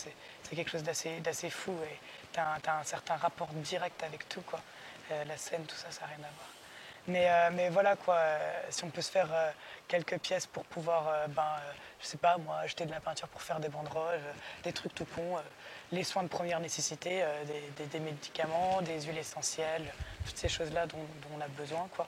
[0.54, 1.74] quelque chose d'assez, fou.
[1.84, 1.98] Et
[2.32, 4.44] tu as, un certain rapport direct avec tout.
[5.12, 6.61] Euh, la scène, tout ça, ça n'a rien à voir.
[7.08, 9.30] Mais, euh, mais voilà, quoi, euh, si on peut se faire
[9.88, 11.58] quelques pièces pour pouvoir, ben,
[12.00, 14.20] je sais pas, moi, acheter de la peinture pour faire des banderoles,
[14.64, 15.38] des trucs tout cons,
[15.92, 17.24] les soins de première nécessité,
[17.92, 19.92] des, médicaments, des huiles essentielles,
[20.26, 21.88] toutes ces choses-là dont, on a besoin.
[21.96, 22.08] Quoi.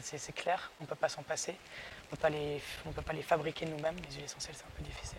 [0.00, 1.56] C'est, clair, on peut pas s'en passer.
[2.10, 3.96] On ne peut pas les fabriquer nous-mêmes.
[4.08, 5.18] Les huiles essentielles, c'est un peu difficile.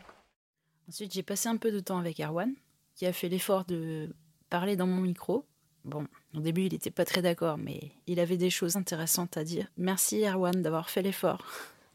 [0.87, 2.53] Ensuite, j'ai passé un peu de temps avec Erwan,
[2.95, 4.13] qui a fait l'effort de
[4.49, 5.45] parler dans mon micro.
[5.85, 9.43] Bon, au début, il n'était pas très d'accord, mais il avait des choses intéressantes à
[9.43, 9.67] dire.
[9.77, 11.45] Merci Erwan d'avoir fait l'effort.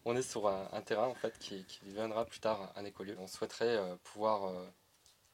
[0.05, 3.17] On est sur un, terrain en fait qui, deviendra plus tard un écolieu.
[3.19, 4.67] On souhaiterait euh, pouvoir euh,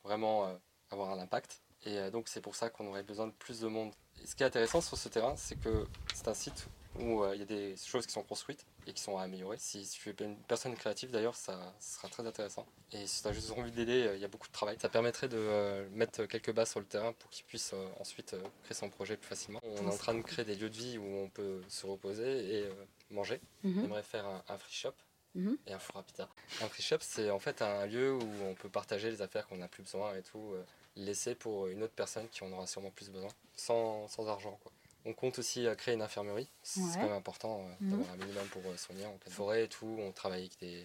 [0.05, 0.55] vraiment euh,
[0.91, 1.61] avoir un impact.
[1.85, 3.93] Et donc c'est pour ça qu'on aurait besoin de plus de monde
[4.25, 6.69] ce qui est intéressant sur ce terrain, c'est que c'est un site
[7.01, 9.57] où il y a des choses qui sont construites et qui sont à améliorer.
[9.59, 12.67] Si, tu es une personne créative d'ailleurs, ça, sera très intéressant.
[12.93, 14.77] Et si tu as juste envie d'aider, euh, il y a beaucoup de travail.
[14.81, 18.75] Ça permettrait de euh, mettre quelques bases sur le terrain pour qu'ils puissent ensuite créer
[18.75, 19.61] son projet plus facilement.
[19.63, 22.59] On est en train de créer des lieux de vie où on peut se reposer
[22.59, 22.69] et
[23.11, 23.41] manger.
[23.63, 23.81] Mhm.
[23.81, 24.95] On aimerait faire un, free shop.
[25.35, 25.57] Mhm.
[25.67, 26.29] Et un four à pizza.
[26.61, 29.57] Un free shop, c'est en fait un lieu où on peut partager les affaires qu'on
[29.57, 30.55] n'a plus besoin et tout
[30.97, 34.59] laisser pour une autre personne qui en aura sûrement plus besoin, sans, sans argent.
[34.63, 34.73] Quoi.
[35.05, 37.91] On compte aussi euh, créer une infirmerie, c'est quand même important euh, mhm.
[37.91, 39.97] d'avoir un minimum pour euh, soigner en pleine forêt et tout.
[39.99, 40.85] On travaille avec des,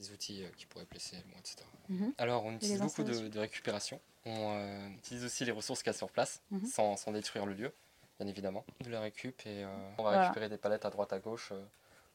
[0.00, 1.58] des outils qui pourraient blesser, etc.
[1.88, 2.12] Mhm.
[2.18, 4.00] Alors on utilise beaucoup de, récupération.
[4.26, 6.66] On utilise aussi les ressources qu'il y a sur place, mhm.
[6.66, 7.72] sans, sans, détruire le lieu.
[8.18, 9.64] bien évidemment, de la récup et
[9.98, 11.52] on va récupérer des palettes à droite à gauche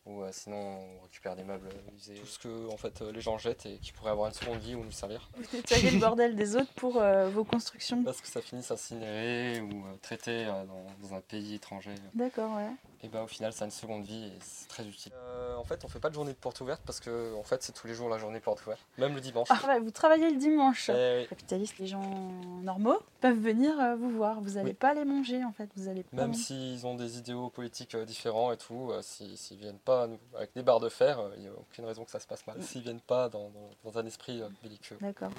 [0.05, 3.21] ou euh, sinon on récupère des meubles usés, tout ce que en fait, euh, les
[3.21, 5.29] gens jettent et qui pourrait avoir une seconde vie ou nous servir.
[5.37, 9.61] Vous nettoyez le bordel des autres pour euh, vos constructions Parce que ça finisse incinéré
[9.61, 10.65] ou traité dans,
[11.01, 11.95] dans, un pays étranger.
[12.13, 12.71] D'accord, ouais
[13.03, 15.11] et ben au final ça a une seconde vie et c'est très utile.
[15.13, 17.61] Euh, en fait on fait pas de journée de porte ouverte parce que en fait
[17.61, 19.49] c'est tous les jours la journée porte ouverte, même le dimanche.
[19.51, 20.89] Ah ouais, vous travaillez le dimanche.
[20.89, 22.31] Eh Capitaliste, les gens
[22.63, 26.05] normaux peuvent venir euh, vous voir, vous n'allez pas les manger en fait, vous allez
[26.13, 30.51] Même s'ils ont des idéaux politiques euh, différents et tout, s'ils ne viennent pas avec
[30.55, 32.61] des barres de fer, il n'y a aucune raison que ça se passe mal.
[32.61, 33.51] S'ils viennent pas dans,
[33.83, 34.97] dans, un esprit belliqueux.
[35.01, 35.31] D'accord.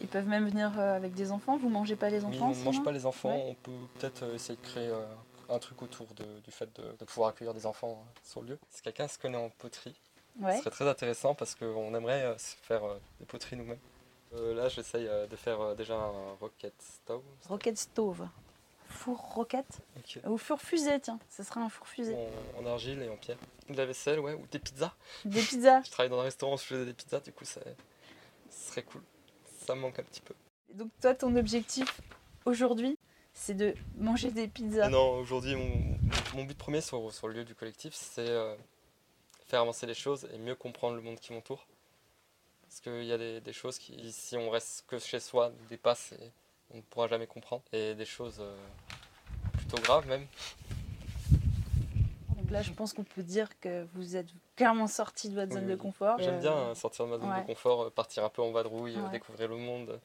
[0.00, 2.82] Ils peuvent même venir avec des enfants, vous mangez pas les enfants On ne mange
[2.82, 4.90] pas les enfants, on peut peut-être essayer de créer
[5.52, 8.58] un truc autour du fait de, pouvoir accueillir des enfants euh, sur le lieu.
[8.70, 9.96] Si quelqu'un se connaît en poterie,
[10.40, 13.78] ce serait très intéressant parce qu'on aimerait euh, faire euh, des poteries nous-mêmes.
[14.32, 17.22] là, j'essaye de faire déjà un rocket stove.
[17.48, 18.28] Rocket stove
[18.88, 19.66] Four rocket
[20.26, 22.14] Ou four fusée, tiens, ce serait un four fusée.
[22.58, 23.38] En, argile et en pierre.
[23.70, 24.92] De la vaisselle, ouais, ou des pizzas.
[25.24, 27.62] Des pizzas Je travaille dans un restaurant où je faisais des pizzas, du coup, ça,
[28.50, 29.00] serait cool.
[29.64, 30.34] Ça me manque un petit peu.
[30.74, 32.02] donc, toi, ton objectif
[32.44, 32.98] aujourd'hui,
[33.34, 34.88] c'est de manger des pizzas.
[34.88, 35.56] Non, aujourd'hui,
[36.34, 38.54] mon, but premier sur, sur, le lieu du collectif, c'est euh,
[39.46, 41.66] faire avancer les choses et mieux comprendre le monde qui m'entoure.
[42.62, 46.12] Parce qu'il y a des, choses qui, si on reste que chez soi, nous dépassent
[46.12, 46.30] et
[46.72, 47.62] on ne pourra jamais comprendre.
[47.72, 48.56] Et des choses euh,
[49.52, 50.26] plutôt graves même.
[52.36, 55.66] Donc là, je pense qu'on peut dire que vous êtes clairement sorti de votre zone
[55.66, 56.18] de confort.
[56.18, 59.48] J'aime bien euh, sortir de ma zone de confort, partir un peu en vadrouille, découvrir
[59.48, 60.00] le monde,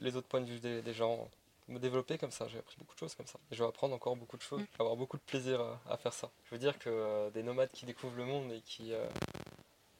[0.00, 1.28] les, autres points de vue des gens
[1.68, 2.48] me développer comme ça.
[2.48, 3.38] J'ai appris beaucoup de choses comme ça.
[3.50, 4.60] Et je vais apprendre encore beaucoup de choses.
[4.60, 6.30] Je vais avoir beaucoup de plaisir à, faire ça.
[6.44, 9.06] Je veux dire que euh, des nomades qui découvrent le monde et qui, euh,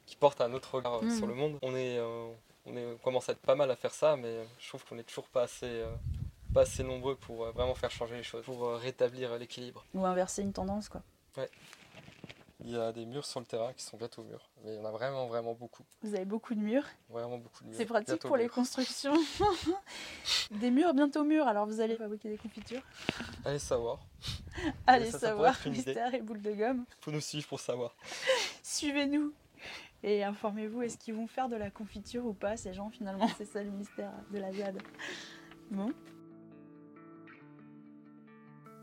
[0.06, 1.30] qui portent un autre regard euh, sur mm.
[1.30, 4.46] le monde, on, est, on, est, commence à être pas mal à faire ça, mais
[4.58, 5.84] je trouve qu'on n'est toujours pas assez,
[6.52, 9.84] pas assez nombreux pour vraiment faire changer les choses, pour rétablir l'équilibre.
[9.94, 11.02] Ou inverser une tendance, quoi.
[11.36, 11.48] Ouais.
[12.64, 14.48] Il y a des murs sur le terrain qui sont bientôt murs.
[14.64, 15.84] Mais il y en a vraiment, vraiment beaucoup.
[16.02, 17.76] Vous avez beaucoup de murs Vraiment beaucoup de murs.
[17.76, 19.14] C'est pratique pour les constructions.
[20.50, 22.82] des murs bientôt murs, alors vous allez fabriquer des confitures
[23.44, 23.98] Allez savoir.
[24.86, 26.84] Allez savoir, mystère et boule de gomme.
[27.00, 27.94] Faut nous suivre pour savoir.
[28.62, 29.32] Suivez-nous
[30.04, 33.28] et informez-vous, est-ce qu'ils vont faire de la confiture ou pas, ces gens finalement?
[33.38, 34.82] C'est ça le mystère de la ZAD.
[35.70, 35.92] Bon.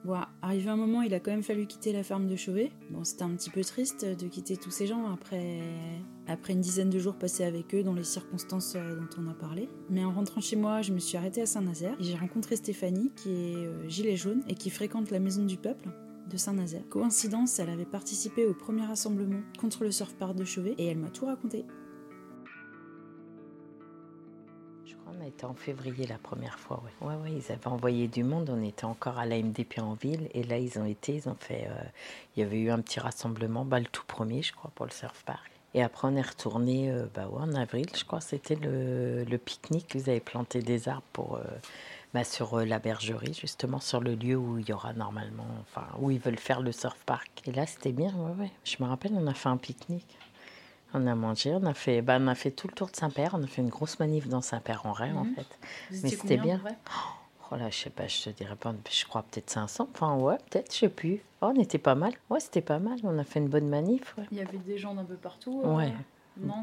[0.06, 2.72] Bon, arrivé un moment, il a quand même fallu quitter la ferme de Chauvet.
[2.90, 5.60] Bon, c'était un petit peu triste de quitter tous ces gens après,
[6.28, 9.34] après une dizaine de jours passés avec eux dans les circonstances euh, dont on a
[9.34, 9.70] parlé.
[9.90, 13.12] Mais en rentrant chez moi, je me suis arrêtée à Saint-Nazaire et j'ai rencontré Stéphanie,
[13.16, 15.90] qui est euh, gilet jaune et qui fréquente la maison du peuple
[16.30, 16.88] de Saint-Nazaire.
[16.90, 21.10] Coïncidence, elle avait participé au premier rassemblement contre le surf de Chauvet et elle m'a
[21.10, 21.66] tout raconté.
[25.22, 27.08] On était en février la première fois, ouais.
[27.08, 28.50] Ouais, ouais, ils avaient envoyé du monde.
[28.50, 30.30] On était encore à la MDP en ville.
[30.34, 31.68] Et là, ils ont été, ils ont fait.
[31.68, 31.84] Euh,
[32.36, 34.92] il y avait eu un petit rassemblement, bah, le tout premier, je crois, pour le
[34.92, 35.52] surf park.
[35.74, 39.38] Et après, on est retourné euh, bah, ouais, en avril, je crois, c'était le, le
[39.38, 39.96] pique-nique.
[39.96, 41.44] Vous avez planté des arbres pour, euh,
[42.14, 46.12] bah, sur la bergerie, justement, sur le lieu où il y aura normalement, enfin, où
[46.12, 47.30] ils veulent faire le surf park.
[47.46, 48.14] Et là, c'était bien.
[48.64, 50.19] Je me rappelle, on a fait un pique-nique.
[50.94, 53.36] On a mangé, on a fait, bah, on a fait tout le tour de Saint-Père,
[53.38, 55.36] on a fait une grosse manif dans Saint-Père-en-Ré en mhm.
[55.36, 55.60] fait.
[55.92, 56.62] Mais c'était bien.
[57.52, 60.38] Oh là, je sais pas, je te dirais pas, je crois peut-être 500, enfin ouais,
[60.50, 61.22] peut-être, je sais plus.
[61.42, 64.16] Oh, on était pas mal, ouais, c'était pas mal, on a fait une bonne manif.
[64.32, 65.62] Il y avait des gens d'un peu partout.
[65.64, 65.94] Euh, ouais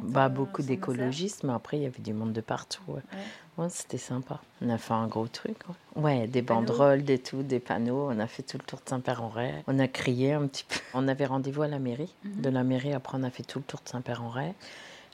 [0.02, 2.82] bah, beaucoup d'écologistes, mais après, il y avait du monde de partout.
[2.88, 3.68] Ouais.
[3.68, 4.40] c'était sympa.
[4.62, 5.56] On a fait un gros truc.
[5.94, 8.08] Ouais, des, banderoles, des tout, des panneaux.
[8.10, 9.52] On a fait tout le tour de Saint-Père-en-Ré.
[9.66, 10.78] On a crié un petit peu.
[10.94, 12.14] On avait rendez-vous à la mairie.
[12.24, 12.40] Mhm.
[12.42, 14.54] De la mairie, après, on a fait tout le tour de Saint-Père-en-Ré.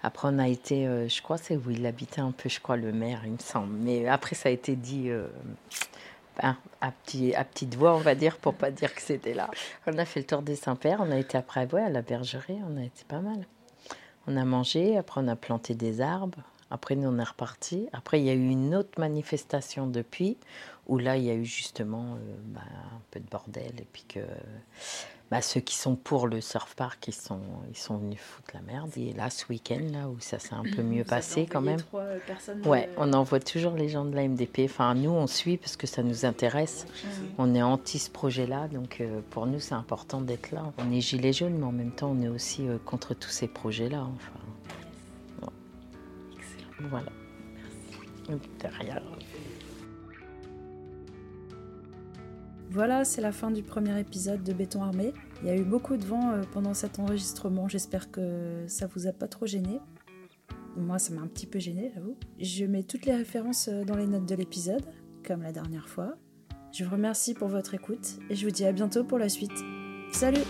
[0.02, 2.76] Après, on a été, euh, je crois, c'est où il habitait un peu, je crois,
[2.76, 3.72] le maire, il me semble.
[3.72, 5.28] Mais après, ça a été dit euh,
[6.40, 9.48] ben, à, petit, à petite voix, on va dire, pour pas dire que c'était là.
[9.86, 10.98] On a fait le tour des Saint-Père.
[11.00, 12.58] On a été après, ouais, à la bergerie.
[12.68, 13.46] On a été pas mal.
[14.26, 16.38] On a mangé, après on a planté des arbres,
[16.70, 17.88] après nous on est reparti.
[17.92, 20.36] Après il y a eu une autre manifestation depuis,
[20.86, 24.04] où là il y a eu justement euh, bah, un peu de bordel, et puis
[24.08, 24.20] que
[25.32, 28.60] bah, ceux qui sont pour le surf park, ils sont, ils sont venus foutre la
[28.60, 28.90] merde.
[28.98, 31.80] Et là, ce week-end, là où ça s'est un peu mieux passé quand même.
[31.80, 34.66] Trois euh, personnes ouais, on envoie toujours les gens de la MDP.
[34.66, 36.86] Enfin, nous, on suit parce que ça nous intéresse.
[37.38, 40.70] On est anti ce projet-là, donc euh, pour nous, c'est important d'être là.
[40.76, 43.48] On est gilets jaunes, mais en même temps, on est aussi euh, contre tous ces
[43.48, 44.02] projets-là.
[44.02, 45.48] Enfin,
[46.36, 46.90] Excellent.
[46.90, 47.10] Voilà.
[48.28, 48.48] Merci.
[48.60, 49.02] Derrière.
[52.72, 55.12] Voilà, c'est la fin du premier épisode de Béton Armé.
[55.42, 59.06] Il y a eu beaucoup de vent euh, pendant cet enregistrement, j'espère que ça vous
[59.06, 59.78] a pas trop gêné.
[60.78, 62.16] Moi, ça m'a un petit peu gêné, j'avoue.
[62.40, 64.86] Je mets toutes les références euh, dans les notes de l'épisode,
[65.22, 66.14] comme la dernière fois.
[66.72, 69.52] Je vous remercie pour votre écoute et je vous dis à bientôt pour la suite.
[70.10, 70.40] Salut